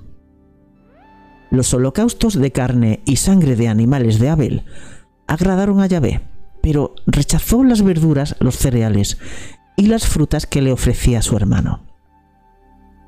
[1.50, 4.64] Los holocaustos de carne y sangre de animales de Abel
[5.26, 6.22] agradaron a Yahvé,
[6.62, 9.18] pero rechazó las verduras, los cereales
[9.76, 11.82] y las frutas que le ofrecía su hermano.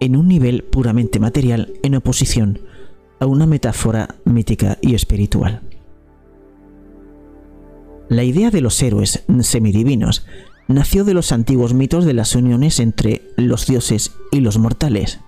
[0.01, 2.61] En un nivel puramente material, en oposición
[3.21, 5.61] a una metáfora mítica y espiritual.
[8.09, 10.25] La idea de los héroes semidivinos
[10.67, 15.21] nació de los antiguos mitos de las uniones entre los dioses y los mortales.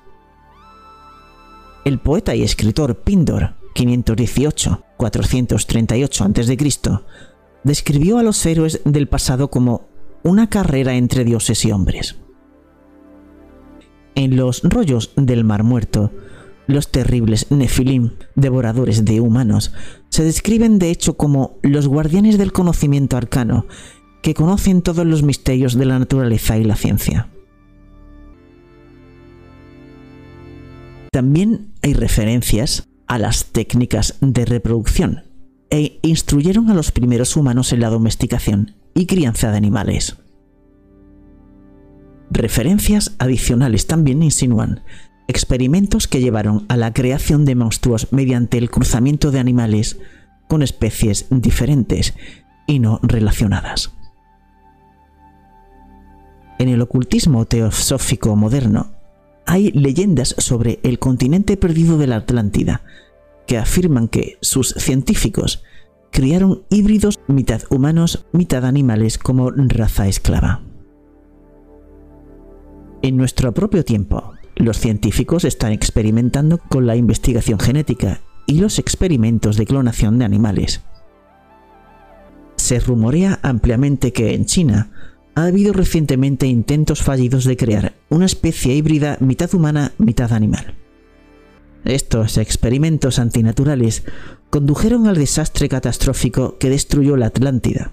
[1.85, 6.57] El poeta y escritor Pindor, 518-438 a.C.,
[7.65, 9.89] describió a los héroes del pasado como
[10.23, 12.17] una carrera entre dioses y hombres.
[14.15, 16.13] En los rollos del Mar Muerto,
[16.71, 19.73] los terribles Nefilim, devoradores de humanos,
[20.09, 23.67] se describen de hecho como los guardianes del conocimiento arcano,
[24.23, 27.29] que conocen todos los misterios de la naturaleza y la ciencia.
[31.11, 35.25] También hay referencias a las técnicas de reproducción
[35.71, 40.17] e instruyeron a los primeros humanos en la domesticación y crianza de animales.
[42.31, 44.83] Referencias adicionales también insinúan
[45.31, 49.99] experimentos que llevaron a la creación de monstruos mediante el cruzamiento de animales
[50.49, 52.15] con especies diferentes
[52.67, 53.93] y no relacionadas.
[56.59, 58.93] En el ocultismo teosófico moderno
[59.47, 62.83] hay leyendas sobre el continente perdido de la Atlántida
[63.47, 65.63] que afirman que sus científicos
[66.11, 70.63] criaron híbridos mitad humanos, mitad animales como raza esclava.
[73.03, 79.57] En nuestro propio tiempo, los científicos están experimentando con la investigación genética y los experimentos
[79.57, 80.83] de clonación de animales.
[82.57, 84.91] Se rumorea ampliamente que en China
[85.35, 90.75] ha habido recientemente intentos fallidos de crear una especie híbrida mitad humana, mitad animal.
[91.85, 94.05] Estos experimentos antinaturales
[94.51, 97.93] condujeron al desastre catastrófico que destruyó la Atlántida.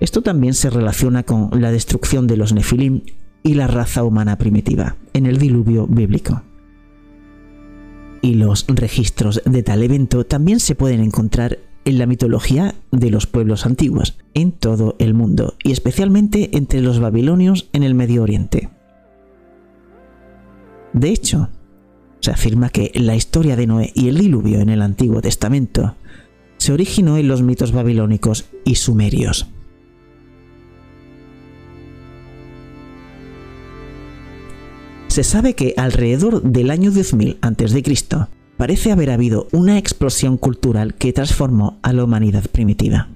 [0.00, 3.02] Esto también se relaciona con la destrucción de los Nefilim
[3.42, 6.42] y la raza humana primitiva en el diluvio bíblico.
[8.20, 13.26] Y los registros de tal evento también se pueden encontrar en la mitología de los
[13.26, 18.68] pueblos antiguos en todo el mundo y especialmente entre los babilonios en el Medio Oriente.
[20.92, 21.48] De hecho,
[22.20, 25.94] se afirma que la historia de Noé y el diluvio en el Antiguo Testamento
[26.58, 29.46] se originó en los mitos babilónicos y sumerios.
[35.08, 38.28] Se sabe que alrededor del año 10.000 a.C.
[38.56, 43.08] parece haber habido una explosión cultural que transformó a la humanidad primitiva.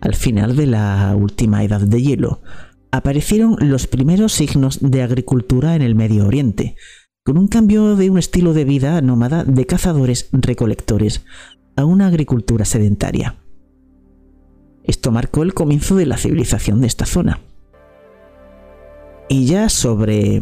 [0.00, 2.42] Al final de la última edad de hielo,
[2.90, 6.76] aparecieron los primeros signos de agricultura en el Medio Oriente,
[7.24, 11.24] con un cambio de un estilo de vida nómada de cazadores-recolectores
[11.76, 13.36] a una agricultura sedentaria.
[14.84, 17.40] Esto marcó el comienzo de la civilización de esta zona.
[19.28, 20.40] Y ya sobre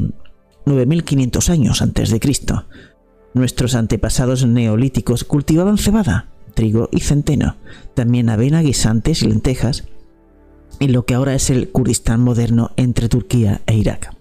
[0.67, 2.67] 9500 años antes de Cristo.
[3.33, 7.57] Nuestros antepasados neolíticos cultivaban cebada, trigo y centeno,
[7.95, 9.85] también avena, guisantes y lentejas,
[10.81, 14.15] en lo que ahora es el Kurdistán moderno entre Turquía e Irak.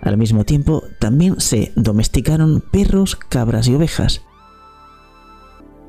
[0.00, 4.22] Al mismo tiempo, también se domesticaron perros, cabras y ovejas.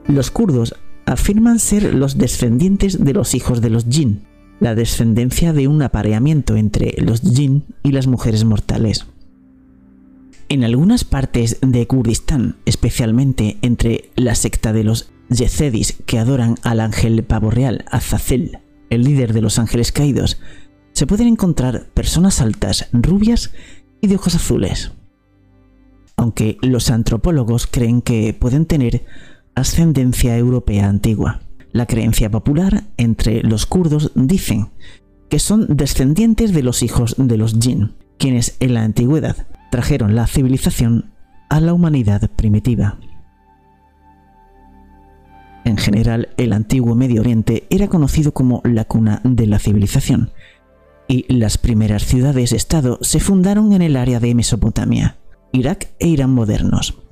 [0.05, 4.27] Los kurdos afirman ser los descendientes de los hijos de los jin,
[4.59, 9.07] la descendencia de un apareamiento entre los jinn y las mujeres mortales.
[10.49, 16.79] En algunas partes de Kurdistán, especialmente entre la secta de los Yezedis que adoran al
[16.79, 20.39] ángel pavo real Azazel, el líder de los ángeles caídos,
[20.91, 23.51] se pueden encontrar personas altas, rubias
[23.99, 24.91] y de ojos azules.
[26.15, 29.05] Aunque los antropólogos creen que pueden tener
[29.55, 31.41] ascendencia europea antigua.
[31.73, 34.69] La creencia popular entre los kurdos dicen
[35.29, 40.27] que son descendientes de los hijos de los jinn, quienes en la antigüedad trajeron la
[40.27, 41.11] civilización
[41.49, 42.99] a la humanidad primitiva.
[45.65, 50.31] En general, el antiguo Medio Oriente era conocido como la cuna de la civilización,
[51.07, 55.17] y las primeras ciudades-estado se fundaron en el área de Mesopotamia,
[55.51, 57.02] Irak e Irán modernos.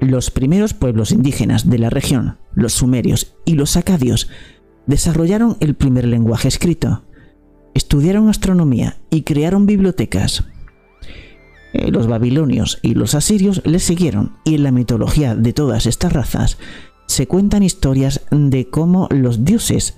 [0.00, 4.28] Los primeros pueblos indígenas de la región, los sumerios y los acadios,
[4.86, 7.04] desarrollaron el primer lenguaje escrito,
[7.74, 10.44] estudiaron astronomía y crearon bibliotecas.
[11.74, 16.12] Eh, los babilonios y los asirios les siguieron y en la mitología de todas estas
[16.12, 16.56] razas
[17.06, 19.96] se cuentan historias de cómo los dioses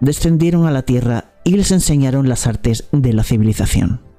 [0.00, 4.11] descendieron a la tierra y les enseñaron las artes de la civilización.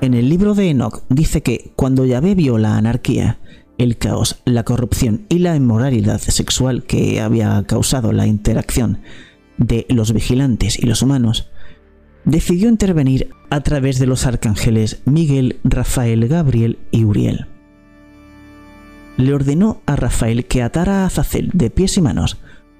[0.00, 3.38] En el libro de Enoch dice que cuando Yahvé vio la anarquía,
[3.76, 9.00] el caos, la corrupción y la inmoralidad sexual que había causado la interacción
[9.58, 11.50] de los vigilantes y los humanos,
[12.24, 17.46] decidió intervenir a través de los arcángeles Miguel, Rafael, Gabriel y Uriel.
[19.18, 22.38] Le ordenó a Rafael que atara a Azazel de pies y manos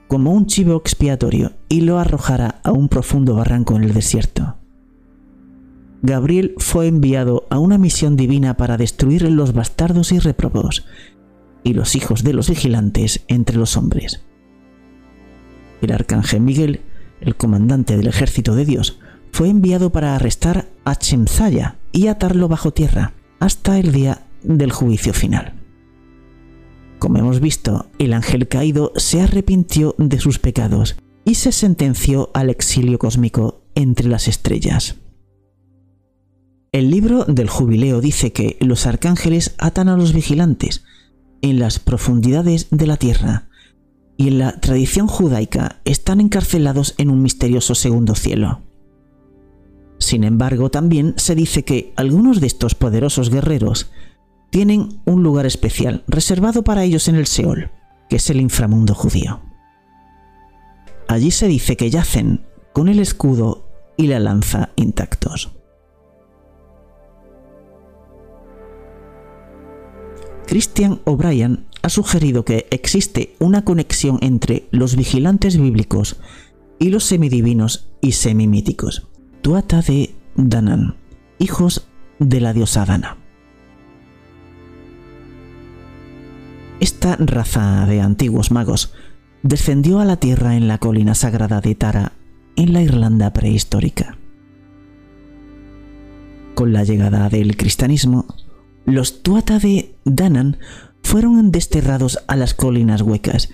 [0.08, 4.59] como un chivo expiatorio y lo arrojara a un profundo barranco en el desierto.
[6.02, 10.86] Gabriel fue enviado a una misión divina para destruir los bastardos y reprobos
[11.62, 14.22] y los hijos de los vigilantes entre los hombres.
[15.82, 16.80] El arcángel Miguel,
[17.20, 18.98] el comandante del ejército de Dios,
[19.32, 25.12] fue enviado para arrestar a Chemzaya y atarlo bajo tierra hasta el día del juicio
[25.12, 25.54] final.
[26.98, 32.50] Como hemos visto, el ángel caído se arrepintió de sus pecados y se sentenció al
[32.50, 34.99] exilio cósmico entre las estrellas.
[36.72, 40.84] El libro del jubileo dice que los arcángeles atan a los vigilantes
[41.42, 43.48] en las profundidades de la tierra
[44.16, 48.60] y en la tradición judaica están encarcelados en un misterioso segundo cielo.
[49.98, 53.90] Sin embargo, también se dice que algunos de estos poderosos guerreros
[54.50, 57.72] tienen un lugar especial reservado para ellos en el Seol,
[58.08, 59.40] que es el inframundo judío.
[61.08, 63.66] Allí se dice que yacen con el escudo
[63.96, 65.59] y la lanza intactos.
[70.50, 76.16] Christian O'Brien ha sugerido que existe una conexión entre los vigilantes bíblicos
[76.80, 79.06] y los semidivinos y semimíticos.
[79.42, 80.96] Tuata de Danan,
[81.38, 81.86] hijos
[82.18, 83.16] de la diosa Dana.
[86.80, 88.92] Esta raza de antiguos magos
[89.44, 92.14] descendió a la tierra en la colina sagrada de Tara,
[92.56, 94.18] en la Irlanda prehistórica.
[96.56, 98.26] Con la llegada del cristianismo,
[98.84, 100.58] los Tuata de Danan
[101.02, 103.50] fueron desterrados a las colinas huecas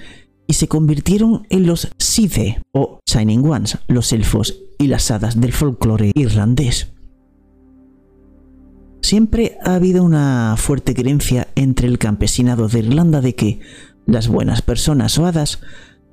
[0.46, 5.52] y se convirtieron en los Sithe o Shining Ones, los elfos y las hadas del
[5.52, 6.92] folclore irlandés.
[9.02, 13.60] Siempre ha habido una fuerte creencia entre el campesinado de Irlanda de que
[14.04, 15.60] las buenas personas o hadas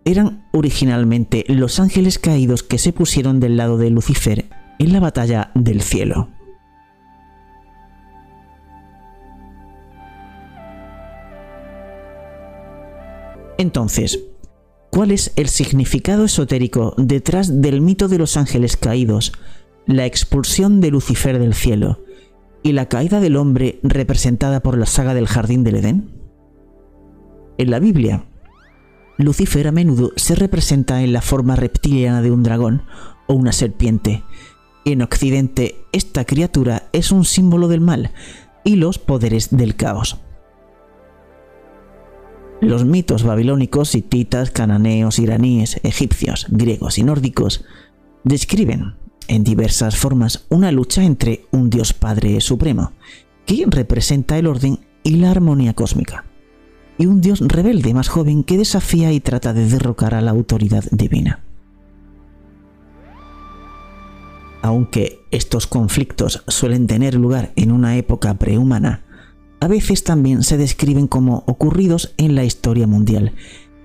[0.05, 4.45] eran originalmente los ángeles caídos que se pusieron del lado de Lucifer
[4.79, 6.29] en la batalla del cielo.
[13.57, 14.19] Entonces,
[14.89, 19.33] ¿cuál es el significado esotérico detrás del mito de los ángeles caídos,
[19.85, 21.99] la expulsión de Lucifer del cielo
[22.63, 26.11] y la caída del hombre representada por la saga del Jardín del Edén?
[27.57, 28.25] En la Biblia,
[29.17, 32.83] Lucifer a menudo se representa en la forma reptiliana de un dragón
[33.27, 34.23] o una serpiente.
[34.85, 38.11] En Occidente, esta criatura es un símbolo del mal
[38.63, 40.19] y los poderes del caos.
[42.63, 47.65] Los mitos babilónicos, hititas, cananeos, iraníes, egipcios, griegos y nórdicos
[48.23, 48.95] describen
[49.27, 52.93] en diversas formas una lucha entre un Dios Padre Supremo,
[53.45, 56.23] que representa el orden y la armonía cósmica,
[56.97, 60.85] y un Dios rebelde más joven que desafía y trata de derrocar a la autoridad
[60.89, 61.43] divina.
[64.61, 69.03] Aunque estos conflictos suelen tener lugar en una época prehumana,
[69.63, 73.31] a veces también se describen como ocurridos en la historia mundial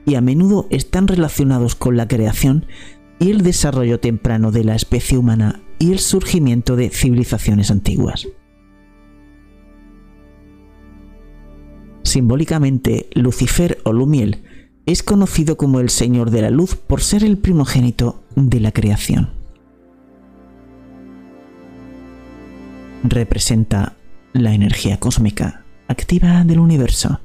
[0.04, 2.66] y a menudo están relacionados con la creación
[3.20, 8.26] y el desarrollo temprano de la especie humana y el surgimiento de civilizaciones antiguas.
[12.02, 14.42] Simbólicamente, Lucifer o Lumiel
[14.84, 19.30] es conocido como el Señor de la Luz por ser el primogénito de la creación.
[23.04, 23.94] Representa
[24.32, 27.20] la energía cósmica, activa del universo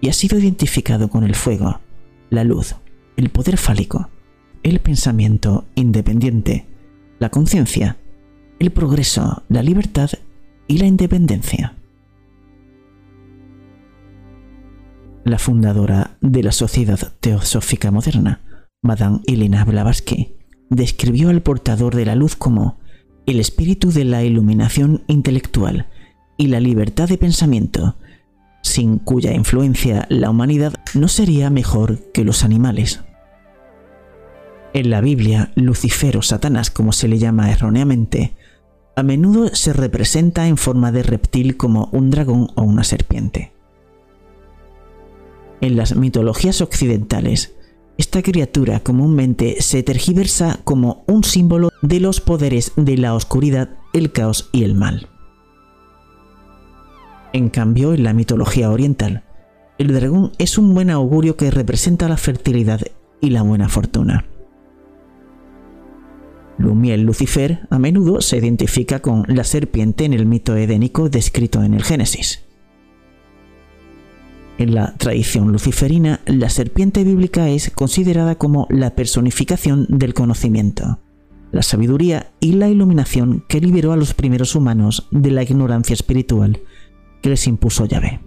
[0.00, 1.80] y ha sido identificado con el fuego,
[2.30, 2.76] la luz,
[3.16, 4.08] el poder fálico,
[4.62, 6.66] el pensamiento independiente,
[7.18, 7.96] la conciencia,
[8.58, 10.10] el progreso, la libertad
[10.66, 11.74] y la independencia.
[15.24, 18.40] La fundadora de la Sociedad Teosófica Moderna,
[18.82, 20.36] Madame Elena Blavatsky,
[20.70, 22.78] describió al portador de la luz como
[23.26, 25.88] el espíritu de la iluminación intelectual
[26.38, 27.96] y la libertad de pensamiento,
[28.62, 33.00] sin cuya influencia la humanidad no sería mejor que los animales.
[34.72, 38.36] En la Biblia, Lucifer o Satanás, como se le llama erróneamente,
[38.96, 43.52] a menudo se representa en forma de reptil como un dragón o una serpiente.
[45.60, 47.54] En las mitologías occidentales,
[47.96, 54.12] esta criatura comúnmente se tergiversa como un símbolo de los poderes de la oscuridad, el
[54.12, 55.08] caos y el mal.
[57.32, 59.24] En cambio, en la mitología oriental,
[59.78, 62.80] el dragón es un buen augurio que representa la fertilidad
[63.20, 64.24] y la buena fortuna.
[66.58, 71.74] Lumiel Lucifer a menudo se identifica con la serpiente en el mito edénico descrito en
[71.74, 72.44] el Génesis.
[74.58, 80.98] En la tradición luciferina, la serpiente bíblica es considerada como la personificación del conocimiento,
[81.52, 86.60] la sabiduría y la iluminación que liberó a los primeros humanos de la ignorancia espiritual
[87.22, 88.20] que les impuso Yahvé.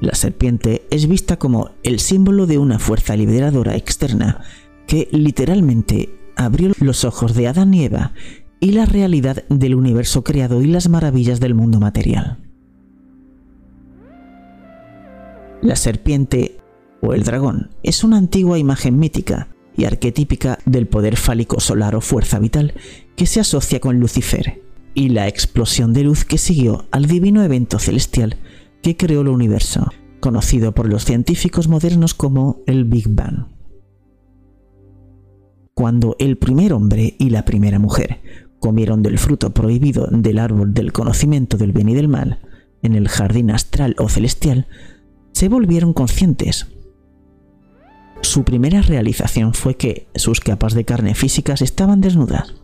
[0.00, 4.42] La serpiente es vista como el símbolo de una fuerza liberadora externa
[4.86, 8.12] que literalmente abrió los ojos de Adán y Eva
[8.60, 12.38] y la realidad del universo creado y las maravillas del mundo material.
[15.62, 16.58] La serpiente
[17.00, 22.00] o el dragón es una antigua imagen mítica y arquetípica del poder fálico solar o
[22.00, 22.74] fuerza vital
[23.16, 24.62] que se asocia con Lucifer,
[24.96, 28.38] y la explosión de luz que siguió al divino evento celestial
[28.82, 33.46] que creó el universo conocido por los científicos modernos como el Big Bang.
[35.74, 38.22] Cuando el primer hombre y la primera mujer
[38.58, 42.40] comieron del fruto prohibido del árbol del conocimiento del bien y del mal,
[42.82, 44.66] en el jardín astral o celestial,
[45.32, 46.68] se volvieron conscientes.
[48.22, 52.54] Su primera realización fue que sus capas de carne físicas estaban desnudas.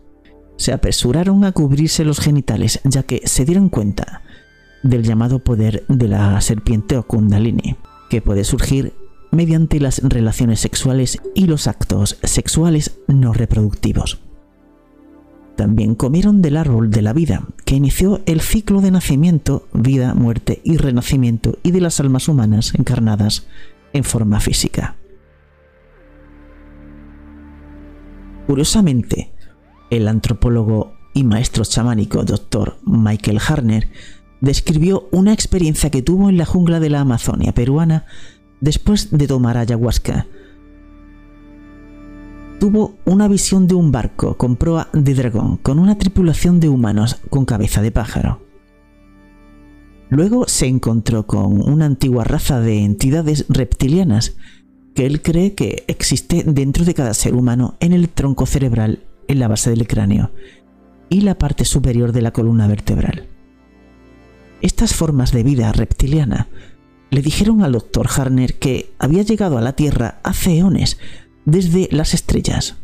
[0.63, 4.21] Se apresuraron a cubrirse los genitales ya que se dieron cuenta
[4.81, 7.75] del llamado poder de la serpiente o kundalini,
[8.09, 8.93] que puede surgir
[9.29, 14.21] mediante las relaciones sexuales y los actos sexuales no reproductivos.
[15.57, 20.61] También comieron del árbol de la vida, que inició el ciclo de nacimiento, vida, muerte
[20.63, 23.47] y renacimiento y de las almas humanas encarnadas
[23.91, 24.95] en forma física.
[28.47, 29.32] Curiosamente,
[29.97, 32.77] el antropólogo y maestro chamánico Dr.
[32.85, 33.89] Michael Harner
[34.41, 38.05] describió una experiencia que tuvo en la jungla de la Amazonia peruana
[38.59, 40.27] después de tomar ayahuasca.
[42.59, 47.19] Tuvo una visión de un barco con proa de dragón con una tripulación de humanos
[47.29, 48.41] con cabeza de pájaro.
[50.09, 54.35] Luego se encontró con una antigua raza de entidades reptilianas
[54.93, 59.39] que él cree que existe dentro de cada ser humano en el tronco cerebral, en
[59.39, 60.31] la base del cráneo
[61.09, 63.27] y la parte superior de la columna vertebral.
[64.61, 66.47] Estas formas de vida reptiliana
[67.11, 70.97] le dijeron al doctor Harner que había llegado a la Tierra hace eones
[71.45, 72.77] desde las estrellas.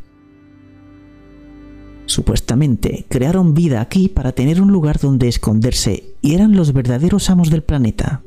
[2.05, 7.49] Supuestamente crearon vida aquí para tener un lugar donde esconderse y eran los verdaderos amos
[7.49, 8.23] del planeta.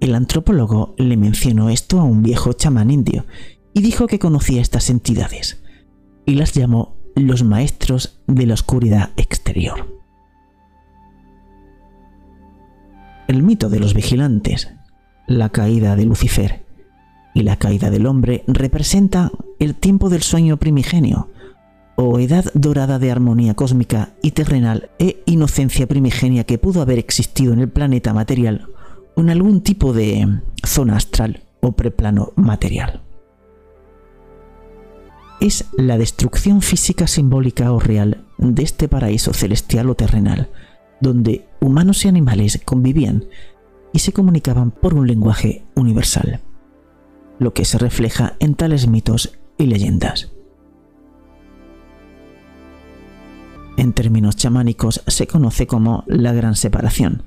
[0.00, 3.26] El antropólogo le mencionó esto a un viejo chamán indio
[3.72, 5.62] y dijo que conocía estas entidades
[6.26, 9.96] y las llamó los maestros de la oscuridad exterior.
[13.28, 14.70] El mito de los vigilantes,
[15.26, 16.64] la caída de Lucifer
[17.34, 21.30] y la caída del hombre representa el tiempo del sueño primigenio,
[21.96, 27.52] o edad dorada de armonía cósmica y terrenal e inocencia primigenia que pudo haber existido
[27.54, 28.68] en el planeta material
[29.16, 33.05] o en algún tipo de zona astral o preplano material.
[35.40, 40.50] Es la destrucción física simbólica o real de este paraíso celestial o terrenal,
[41.00, 43.24] donde humanos y animales convivían
[43.92, 46.40] y se comunicaban por un lenguaje universal,
[47.38, 50.32] lo que se refleja en tales mitos y leyendas.
[53.76, 57.24] En términos chamánicos se conoce como la gran separación,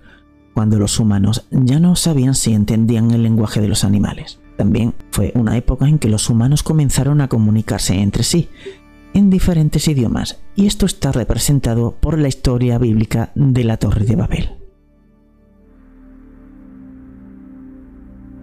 [0.56, 4.40] cuando los humanos ya no sabían si entendían el lenguaje de los animales.
[4.60, 8.50] También fue una época en que los humanos comenzaron a comunicarse entre sí
[9.14, 14.18] en diferentes idiomas, y esto está representado por la historia bíblica de la Torre de
[14.18, 14.50] Babel.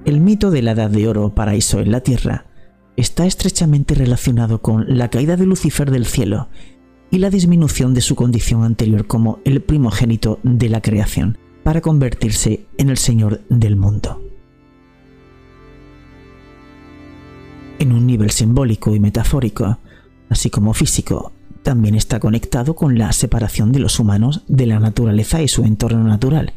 [0.07, 2.47] El mito de la Edad de Oro, paraíso en la Tierra,
[2.97, 6.49] está estrechamente relacionado con la caída de Lucifer del cielo
[7.11, 12.65] y la disminución de su condición anterior como el primogénito de la creación, para convertirse
[12.79, 14.26] en el Señor del mundo.
[17.79, 19.79] En un nivel simbólico y metafórico,
[20.31, 25.43] así como físico, también está conectado con la separación de los humanos de la naturaleza
[25.43, 26.55] y su entorno natural,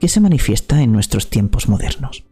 [0.00, 2.24] que se manifiesta en nuestros tiempos modernos.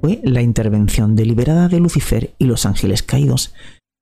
[0.00, 3.52] Fue la intervención deliberada de Lucifer y los ángeles caídos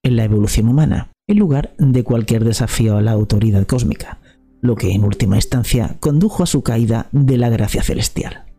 [0.02, 4.20] en la evolución humana, en lugar de cualquier desafío a la autoridad cósmica,
[4.60, 8.49] lo que en última instancia condujo a su caída de la gracia celestial.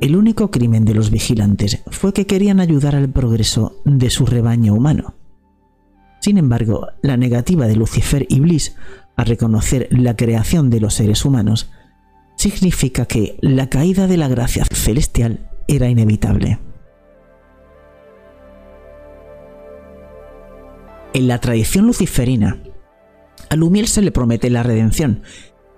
[0.00, 4.72] El único crimen de los vigilantes fue que querían ayudar al progreso de su rebaño
[4.72, 5.14] humano.
[6.20, 8.76] Sin embargo, la negativa de Lucifer y Bliss
[9.16, 11.70] a reconocer la creación de los seres humanos
[12.36, 16.58] significa que la caída de la gracia celestial era inevitable.
[21.12, 22.62] En la tradición luciferina,
[23.50, 25.22] a Lumiel se le promete la redención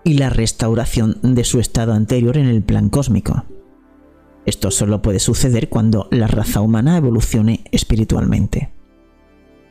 [0.04, 3.44] y la restauración de su estado anterior en el plan cósmico.
[4.44, 8.72] Esto solo puede suceder cuando la raza humana evolucione espiritualmente.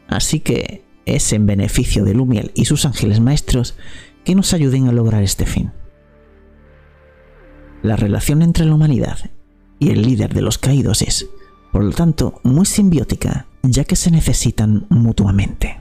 [0.08, 3.76] Así que es en beneficio de Lumiel y sus ángeles maestros
[4.24, 5.72] que nos ayuden a lograr este fin.
[7.82, 9.18] La relación entre la humanidad
[9.80, 11.28] y el líder de los caídos es,
[11.72, 15.81] por lo tanto, muy simbiótica, ya que se necesitan mutuamente.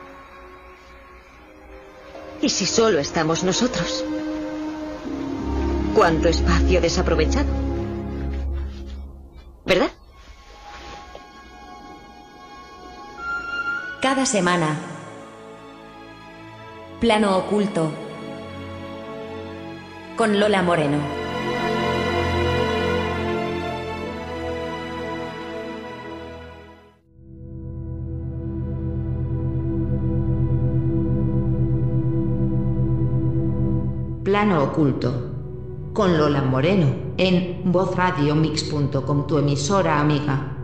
[2.41, 4.03] ¿Y si solo estamos nosotros?
[5.93, 7.49] ¿Cuánto espacio desaprovechado?
[9.63, 9.91] ¿Verdad?
[14.01, 14.75] Cada semana.
[16.99, 17.91] Plano oculto.
[20.17, 21.20] Con Lola Moreno.
[34.31, 35.91] Plano oculto.
[35.91, 36.87] Con Lola Moreno.
[37.17, 40.55] En vozradiomix.com, tu emisora amiga.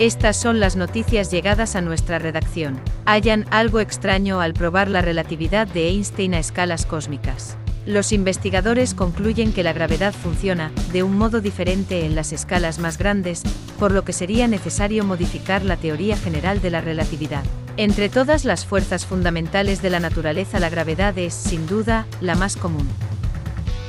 [0.00, 2.80] Estas son las noticias llegadas a nuestra redacción.
[3.04, 7.56] Hallan algo extraño al probar la relatividad de Einstein a escalas cósmicas.
[7.84, 12.96] Los investigadores concluyen que la gravedad funciona de un modo diferente en las escalas más
[12.96, 13.42] grandes,
[13.78, 17.42] por lo que sería necesario modificar la teoría general de la relatividad.
[17.76, 22.56] Entre todas las fuerzas fundamentales de la naturaleza, la gravedad es, sin duda, la más
[22.56, 22.86] común.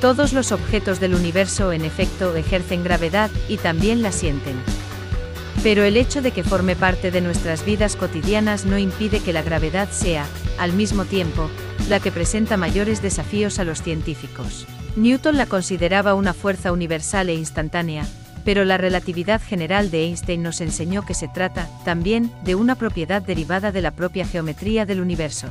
[0.00, 4.56] Todos los objetos del universo, en efecto, ejercen gravedad y también la sienten.
[5.62, 9.42] Pero el hecho de que forme parte de nuestras vidas cotidianas no impide que la
[9.42, 10.26] gravedad sea,
[10.58, 11.48] al mismo tiempo,
[11.88, 14.66] la que presenta mayores desafíos a los científicos.
[14.96, 18.06] Newton la consideraba una fuerza universal e instantánea,
[18.44, 23.20] pero la relatividad general de Einstein nos enseñó que se trata, también, de una propiedad
[23.20, 25.48] derivada de la propia geometría del universo.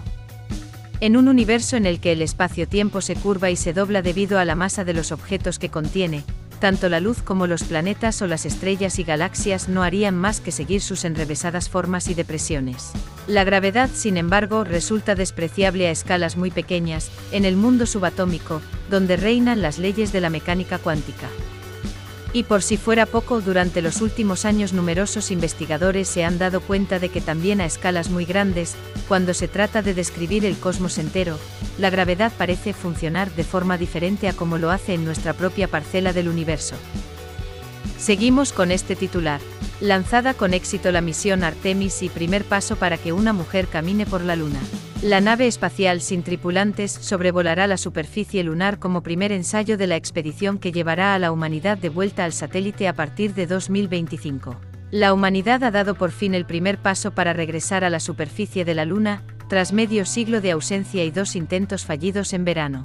[1.00, 4.46] En un universo en el que el espacio-tiempo se curva y se dobla debido a
[4.46, 6.24] la masa de los objetos que contiene,
[6.60, 10.52] tanto la luz como los planetas o las estrellas y galaxias no harían más que
[10.52, 12.94] seguir sus enrevesadas formas y depresiones.
[13.28, 19.16] La gravedad, sin embargo, resulta despreciable a escalas muy pequeñas, en el mundo subatómico, donde
[19.16, 21.30] reinan las leyes de la mecánica cuántica.
[22.34, 27.00] Y por si fuera poco, durante los últimos años numerosos investigadores se han dado cuenta
[27.00, 28.76] de que también a escalas muy grandes,
[29.08, 31.38] cuando se trata de describir el cosmos entero,
[31.78, 36.12] la gravedad parece funcionar de forma diferente a como lo hace en nuestra propia parcela
[36.12, 36.76] del universo.
[38.04, 39.40] Seguimos con este titular.
[39.80, 44.26] Lanzada con éxito la misión Artemis y primer paso para que una mujer camine por
[44.26, 44.60] la Luna.
[45.02, 50.60] La nave espacial sin tripulantes sobrevolará la superficie lunar como primer ensayo de la expedición
[50.60, 54.60] que llevará a la humanidad de vuelta al satélite a partir de 2025.
[54.92, 58.74] La humanidad ha dado por fin el primer paso para regresar a la superficie de
[58.74, 62.84] la Luna, tras medio siglo de ausencia y dos intentos fallidos en verano.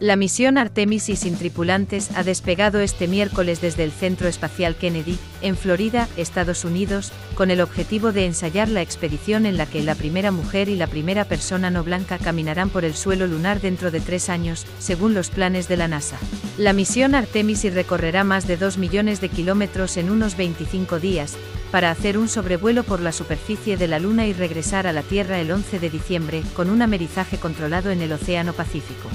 [0.00, 5.18] La misión Artemis y sin tripulantes ha despegado este miércoles desde el Centro Espacial Kennedy,
[5.42, 9.96] en Florida, Estados Unidos, con el objetivo de ensayar la expedición en la que la
[9.96, 13.98] primera mujer y la primera persona no blanca caminarán por el suelo lunar dentro de
[13.98, 16.16] tres años, según los planes de la NASA.
[16.58, 21.36] La misión Artemis y recorrerá más de 2 millones de kilómetros en unos 25 días,
[21.72, 25.40] para hacer un sobrevuelo por la superficie de la Luna y regresar a la Tierra
[25.40, 29.08] el 11 de diciembre, con un amerizaje controlado en el Océano Pacífico.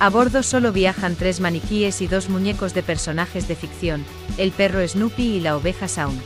[0.00, 4.04] A bordo solo viajan tres maniquíes y dos muñecos de personajes de ficción,
[4.38, 6.20] el perro Snoopy y la oveja Sound.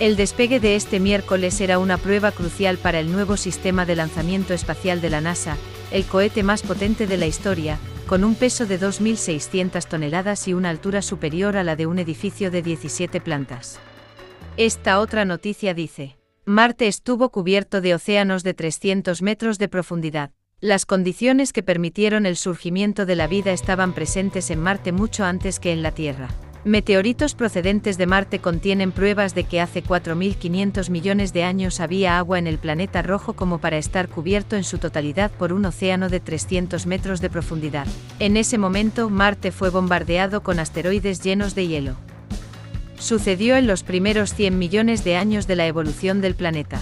[0.00, 4.54] El despegue de este miércoles era una prueba crucial para el nuevo sistema de lanzamiento
[4.54, 5.56] espacial de la NASA,
[5.92, 10.70] el cohete más potente de la historia, con un peso de 2.600 toneladas y una
[10.70, 13.78] altura superior a la de un edificio de 17 plantas.
[14.56, 20.32] Esta otra noticia dice, Marte estuvo cubierto de océanos de 300 metros de profundidad.
[20.62, 25.58] Las condiciones que permitieron el surgimiento de la vida estaban presentes en Marte mucho antes
[25.58, 26.28] que en la Tierra.
[26.64, 32.38] Meteoritos procedentes de Marte contienen pruebas de que hace 4.500 millones de años había agua
[32.38, 36.20] en el planeta rojo como para estar cubierto en su totalidad por un océano de
[36.20, 37.88] 300 metros de profundidad.
[38.20, 41.96] En ese momento, Marte fue bombardeado con asteroides llenos de hielo.
[43.00, 46.80] Sucedió en los primeros 100 millones de años de la evolución del planeta.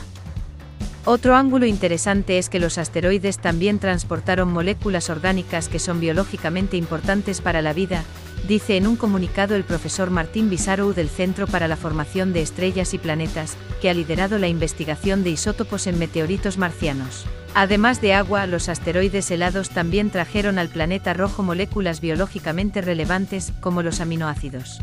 [1.06, 7.40] Otro ángulo interesante es que los asteroides también transportaron moléculas orgánicas que son biológicamente importantes
[7.40, 8.04] para la vida,
[8.46, 12.92] dice en un comunicado el profesor Martín Bisarou del Centro para la Formación de Estrellas
[12.92, 17.24] y Planetas, que ha liderado la investigación de isótopos en meteoritos marcianos.
[17.54, 23.82] Además de agua, los asteroides helados también trajeron al planeta rojo moléculas biológicamente relevantes, como
[23.82, 24.78] los aminoácidos.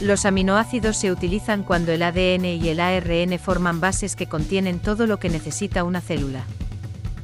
[0.00, 5.06] Los aminoácidos se utilizan cuando el ADN y el ARN forman bases que contienen todo
[5.06, 6.44] lo que necesita una célula.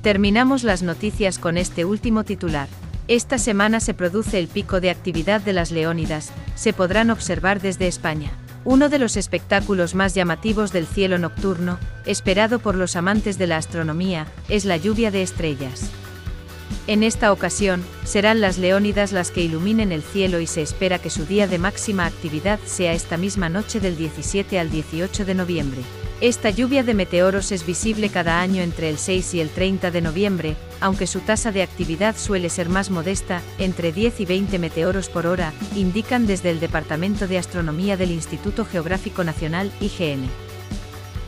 [0.03, 2.69] Terminamos las noticias con este último titular.
[3.09, 7.89] Esta semana se produce el pico de actividad de las leónidas, se podrán observar desde
[7.89, 8.31] España.
[8.65, 13.57] Uno de los espectáculos más llamativos del cielo nocturno, esperado por los amantes de la
[13.57, 15.91] astronomía, es la lluvia de estrellas.
[16.87, 21.11] En esta ocasión, serán las leónidas las que iluminen el cielo y se espera que
[21.11, 25.81] su día de máxima actividad sea esta misma noche del 17 al 18 de noviembre.
[26.21, 30.03] Esta lluvia de meteoros es visible cada año entre el 6 y el 30 de
[30.03, 35.09] noviembre, aunque su tasa de actividad suele ser más modesta, entre 10 y 20 meteoros
[35.09, 40.50] por hora, indican desde el Departamento de Astronomía del Instituto Geográfico Nacional, IGN.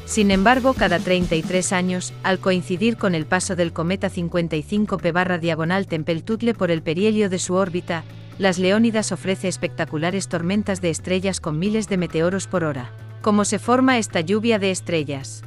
[0.05, 5.86] Sin embargo, cada 33 años, al coincidir con el paso del cometa 55P barra diagonal
[5.86, 8.05] Tempel-Tutle por el perihelio de su órbita,
[8.38, 12.90] las Leónidas ofrece espectaculares tormentas de estrellas con miles de meteoros por hora.
[13.22, 15.44] ¿Cómo se forma esta lluvia de estrellas?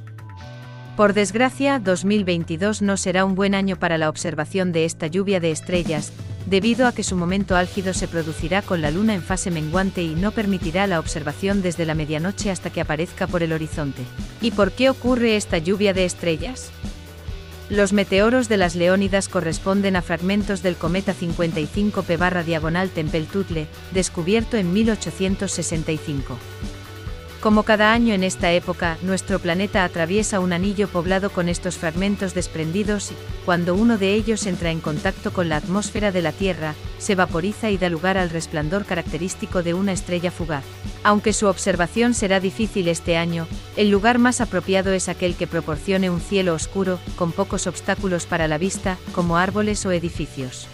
[0.95, 5.51] Por desgracia, 2022 no será un buen año para la observación de esta lluvia de
[5.51, 6.13] estrellas,
[6.45, 10.15] debido a que su momento álgido se producirá con la luna en fase menguante y
[10.15, 14.03] no permitirá la observación desde la medianoche hasta que aparezca por el horizonte.
[14.39, 16.69] ¿Y por qué ocurre esta lluvia de estrellas?
[17.69, 24.55] Los meteoros de las Leónidas corresponden a fragmentos del cometa 55P barra diagonal Tempel-Tutle, descubierto
[24.55, 26.37] en 1865.
[27.45, 32.33] Como cada año en esta época, nuestro planeta atraviesa un anillo poblado con estos fragmentos
[32.33, 33.15] desprendidos y,
[33.45, 37.69] cuando uno de ellos entra en contacto con la atmósfera de la Tierra, se vaporiza
[37.69, 40.63] y da lugar al resplandor característico de una estrella fugaz.
[41.03, 43.45] Aunque su observación será difícil este año,
[43.77, 48.47] el lugar más apropiado es aquel que proporcione un cielo oscuro, con pocos obstáculos para
[48.47, 50.67] la vista, como árboles o edificios.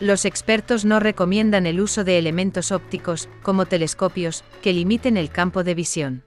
[0.00, 5.62] Los expertos no recomiendan el uso de elementos ópticos, como telescopios, que limiten el campo
[5.62, 6.24] de visión.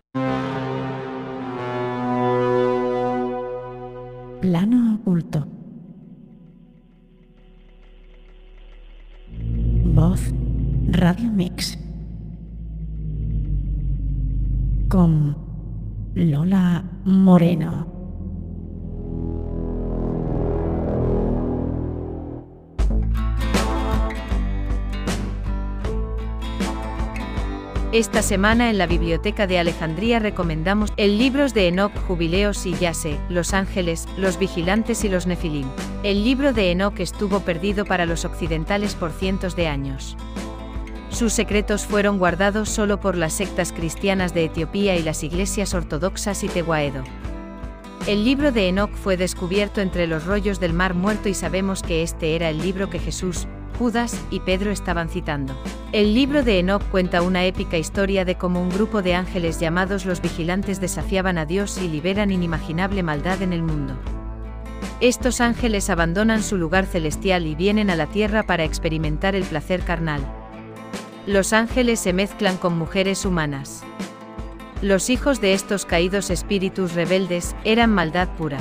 [4.41, 5.47] Plano oculto.
[9.85, 10.21] Voz
[10.89, 11.79] Radio Mix.
[14.87, 15.35] Con
[16.13, 17.92] Lola Moreno.
[27.93, 33.19] Esta semana en la Biblioteca de Alejandría recomendamos el libros de Enoch, Jubileos y Yase,
[33.29, 35.67] Los Ángeles, Los Vigilantes y los Nefilim.
[36.01, 40.17] El libro de Enoch estuvo perdido para los occidentales por cientos de años.
[41.11, 46.43] Sus secretos fueron guardados solo por las sectas cristianas de Etiopía y las iglesias ortodoxas
[46.43, 47.03] y Tehuaedo.
[48.07, 52.01] El libro de Enoch fue descubierto entre los rollos del Mar Muerto y sabemos que
[52.01, 53.47] este era el libro que Jesús,
[53.83, 55.53] Judas y Pedro estaban citando.
[55.91, 60.05] El libro de Enoch cuenta una épica historia de cómo un grupo de ángeles llamados
[60.05, 63.97] los vigilantes desafiaban a Dios y liberan inimaginable maldad en el mundo.
[65.01, 69.81] Estos ángeles abandonan su lugar celestial y vienen a la tierra para experimentar el placer
[69.81, 70.21] carnal.
[71.27, 73.83] Los ángeles se mezclan con mujeres humanas.
[74.81, 78.59] Los hijos de estos caídos espíritus rebeldes eran maldad pura.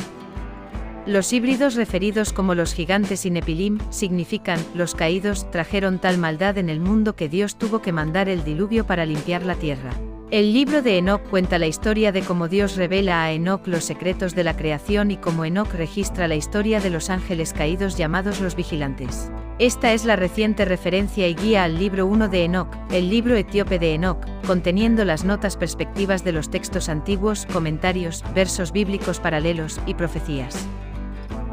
[1.04, 6.68] Los híbridos referidos como los gigantes y Nepilim significan, los caídos trajeron tal maldad en
[6.68, 9.90] el mundo que Dios tuvo que mandar el diluvio para limpiar la tierra.
[10.30, 14.36] El libro de Enoch cuenta la historia de cómo Dios revela a Enoch los secretos
[14.36, 18.54] de la creación y cómo Enoch registra la historia de los ángeles caídos llamados los
[18.54, 19.28] vigilantes.
[19.58, 23.80] Esta es la reciente referencia y guía al libro 1 de Enoch, el libro etíope
[23.80, 29.94] de Enoch, conteniendo las notas perspectivas de los textos antiguos, comentarios, versos bíblicos paralelos y
[29.94, 30.66] profecías.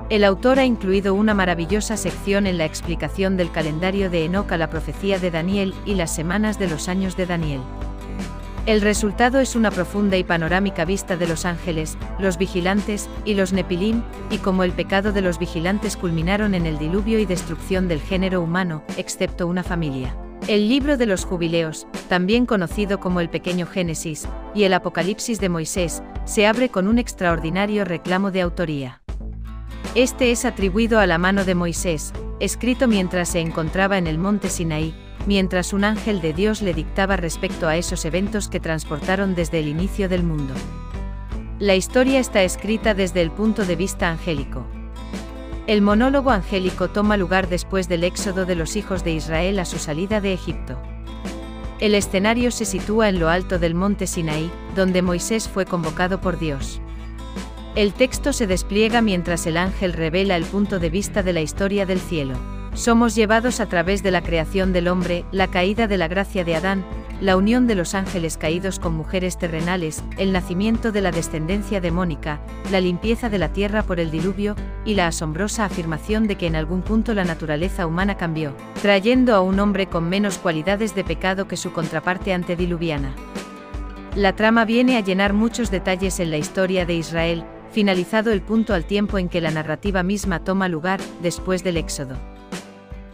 [0.10, 4.68] El autor ha incluido una maravillosa sección en la explicación del calendario de Enoch la
[4.68, 7.62] profecía de Daniel y las semanas de los años de Daniel.
[8.66, 13.54] El resultado es una profunda y panorámica vista de los ángeles, los vigilantes y los
[13.54, 14.02] nepilim,
[14.32, 18.42] y cómo el pecado de los vigilantes culminaron en el diluvio y destrucción del género
[18.42, 20.16] humano, excepto una familia.
[20.48, 25.50] El libro de los jubileos, también conocido como el Pequeño Génesis, y el Apocalipsis de
[25.50, 29.02] Moisés, se abre con un extraordinario reclamo de autoría.
[29.96, 34.48] Este es atribuido a la mano de Moisés, escrito mientras se encontraba en el monte
[34.50, 34.94] Sinaí,
[35.26, 39.68] mientras un ángel de Dios le dictaba respecto a esos eventos que transportaron desde el
[39.68, 40.54] inicio del mundo.
[41.58, 44.64] La historia está escrita desde el punto de vista angélico.
[45.66, 49.80] El monólogo angélico toma lugar después del éxodo de los hijos de Israel a su
[49.80, 50.80] salida de Egipto.
[51.80, 56.38] El escenario se sitúa en lo alto del monte Sinaí, donde Moisés fue convocado por
[56.38, 56.80] Dios.
[57.76, 61.86] El texto se despliega mientras el ángel revela el punto de vista de la historia
[61.86, 62.36] del cielo.
[62.74, 66.56] Somos llevados a través de la creación del hombre, la caída de la gracia de
[66.56, 66.84] Adán,
[67.22, 72.42] la unión de los ángeles caídos con mujeres terrenales, el nacimiento de la descendencia demónica,
[72.72, 76.56] la limpieza de la tierra por el diluvio, y la asombrosa afirmación de que en
[76.56, 81.48] algún punto la naturaleza humana cambió, trayendo a un hombre con menos cualidades de pecado
[81.48, 83.14] que su contraparte antediluviana.
[84.16, 88.74] La trama viene a llenar muchos detalles en la historia de Israel, finalizado el punto
[88.74, 92.16] al tiempo en que la narrativa misma toma lugar, después del Éxodo.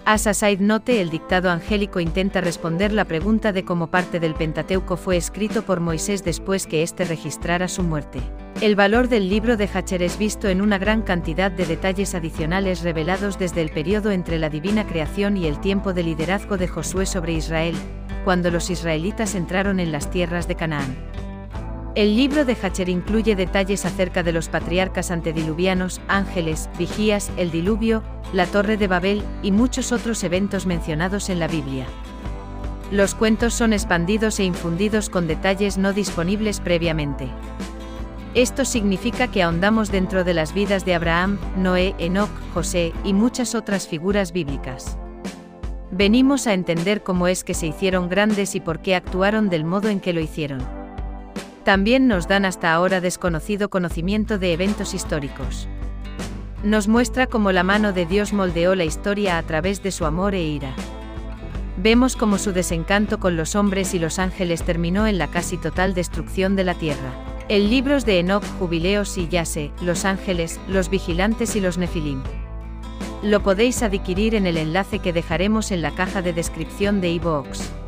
[0.06, 4.36] As a side note, el dictado angélico intenta responder la pregunta de cómo parte del
[4.36, 8.20] Pentateuco fue escrito por Moisés después que éste registrara su muerte.
[8.62, 12.84] El valor del libro de Hacher es visto en una gran cantidad de detalles adicionales
[12.84, 17.08] revelados desde el periodo entre la divina creación y el tiempo de liderazgo de Josué
[17.08, 17.76] sobre Israel,
[18.24, 20.95] cuando los israelitas entraron en las tierras de Canaán.
[21.96, 28.04] El libro de Hacher incluye detalles acerca de los patriarcas antediluvianos, ángeles, vigías, el diluvio,
[28.34, 31.86] la torre de Babel y muchos otros eventos mencionados en la Biblia.
[32.91, 37.30] Los cuentos son expandidos e infundidos con detalles no disponibles previamente.
[38.34, 43.56] Esto significa que ahondamos dentro de las vidas de Abraham, Noé, Enoch, José y muchas
[43.56, 44.98] otras figuras bíblicas.
[45.91, 49.88] Venimos a entender cómo es que se hicieron grandes y por qué actuaron del modo
[49.88, 50.84] en que lo hicieron
[51.66, 55.68] también nos dan hasta ahora desconocido conocimiento de eventos históricos.
[56.63, 60.36] Nos muestra cómo la mano de Dios moldeó la historia a través de su amor
[60.36, 60.76] e ira.
[61.78, 65.95] Vemos cómo su desencanto con los hombres y los ángeles terminó en la casi total
[65.95, 67.11] destrucción de la tierra.
[67.49, 72.22] El libros de Enoch, Jubileos y Yase, Los Ángeles, Los Vigilantes y los Nefilim.
[73.24, 77.84] Lo podéis adquirir en el enlace que dejaremos en la caja de descripción de iVoox.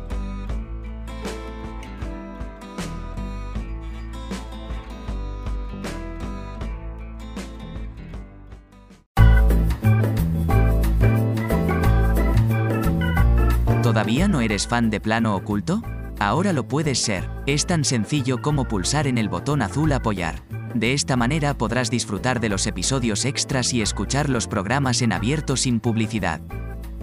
[13.98, 15.82] ¿Todavía no eres fan de plano oculto?
[16.20, 20.44] Ahora lo puedes ser, es tan sencillo como pulsar en el botón azul apoyar.
[20.72, 25.56] De esta manera podrás disfrutar de los episodios extras y escuchar los programas en abierto
[25.56, 26.40] sin publicidad.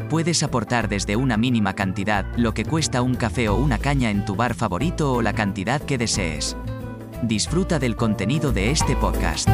[0.10, 4.24] Puedes aportar desde una mínima cantidad, lo que cuesta un café o una caña en
[4.24, 6.56] tu bar favorito o la cantidad que desees.
[7.24, 9.50] Disfruta del contenido de este podcast.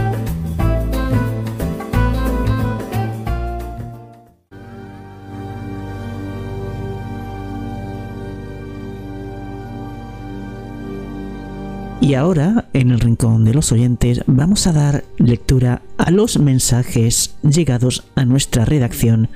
[12.11, 17.37] Y ahora, en el rincón de los oyentes, vamos a dar lectura a los mensajes
[17.41, 19.29] llegados a nuestra redacción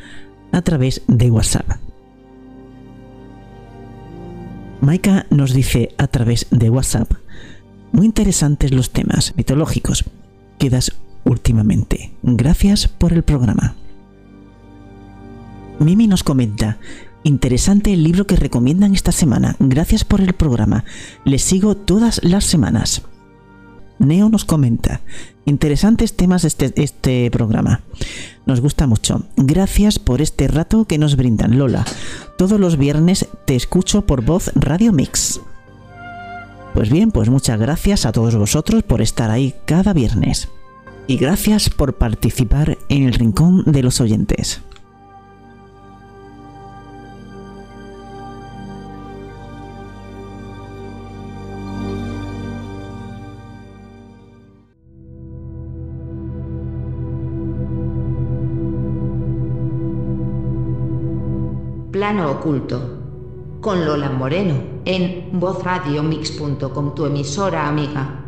[0.52, 1.66] a través de WhatsApp.
[4.82, 7.10] Maika nos dice a través de WhatsApp,
[7.94, 10.04] muy interesantes los temas mitológicos
[10.60, 10.92] que das
[11.24, 12.12] últimamente.
[12.24, 13.74] Gracias por el programa.
[15.80, 16.78] Mimi nos comenta,
[17.26, 19.56] Interesante el libro que recomiendan esta semana.
[19.58, 20.86] Gracias por el programa.
[21.24, 23.02] Les sigo todas las semanas.
[23.98, 25.02] Neo nos comenta.
[25.46, 27.82] Interesantes temas este, este programa.
[28.46, 29.24] Nos gusta mucho.
[29.38, 31.84] Gracias por este rato que nos brindan, Lola.
[32.38, 35.42] Todos los viernes te escucho por voz Radio Mix.
[36.76, 40.50] Pues bien, pues muchas gracias a todos vosotros por estar ahí cada viernes.
[41.08, 44.62] Y gracias por participar en el Rincón de los Oyentes.
[62.06, 62.80] Plano Oculto,
[63.60, 64.54] con Lola Moreno,
[64.86, 68.24] en vozradiomix.com, tu emisora amiga.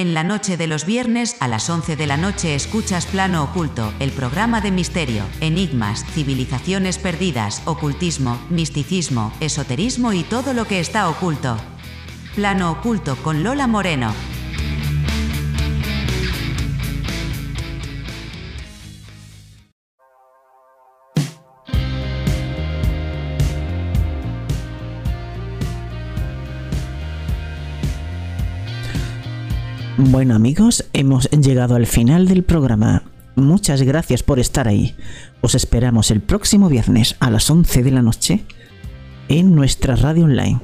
[0.00, 3.92] En la noche de los viernes a las 11 de la noche escuchas Plano Oculto,
[3.98, 11.06] el programa de misterio, enigmas, civilizaciones perdidas, ocultismo, misticismo, esoterismo y todo lo que está
[11.10, 11.58] oculto.
[12.34, 14.14] Plano Oculto con Lola Moreno.
[30.10, 33.04] Bueno amigos, hemos llegado al final del programa.
[33.36, 34.96] Muchas gracias por estar ahí.
[35.40, 38.44] Os esperamos el próximo viernes a las 11 de la noche
[39.28, 40.60] en nuestra radio online.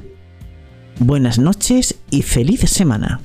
[0.99, 3.21] Buenas noches y feliz semana.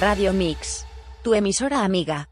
[0.00, 0.86] Radio Mix.
[1.22, 2.26] Tu emisora amiga.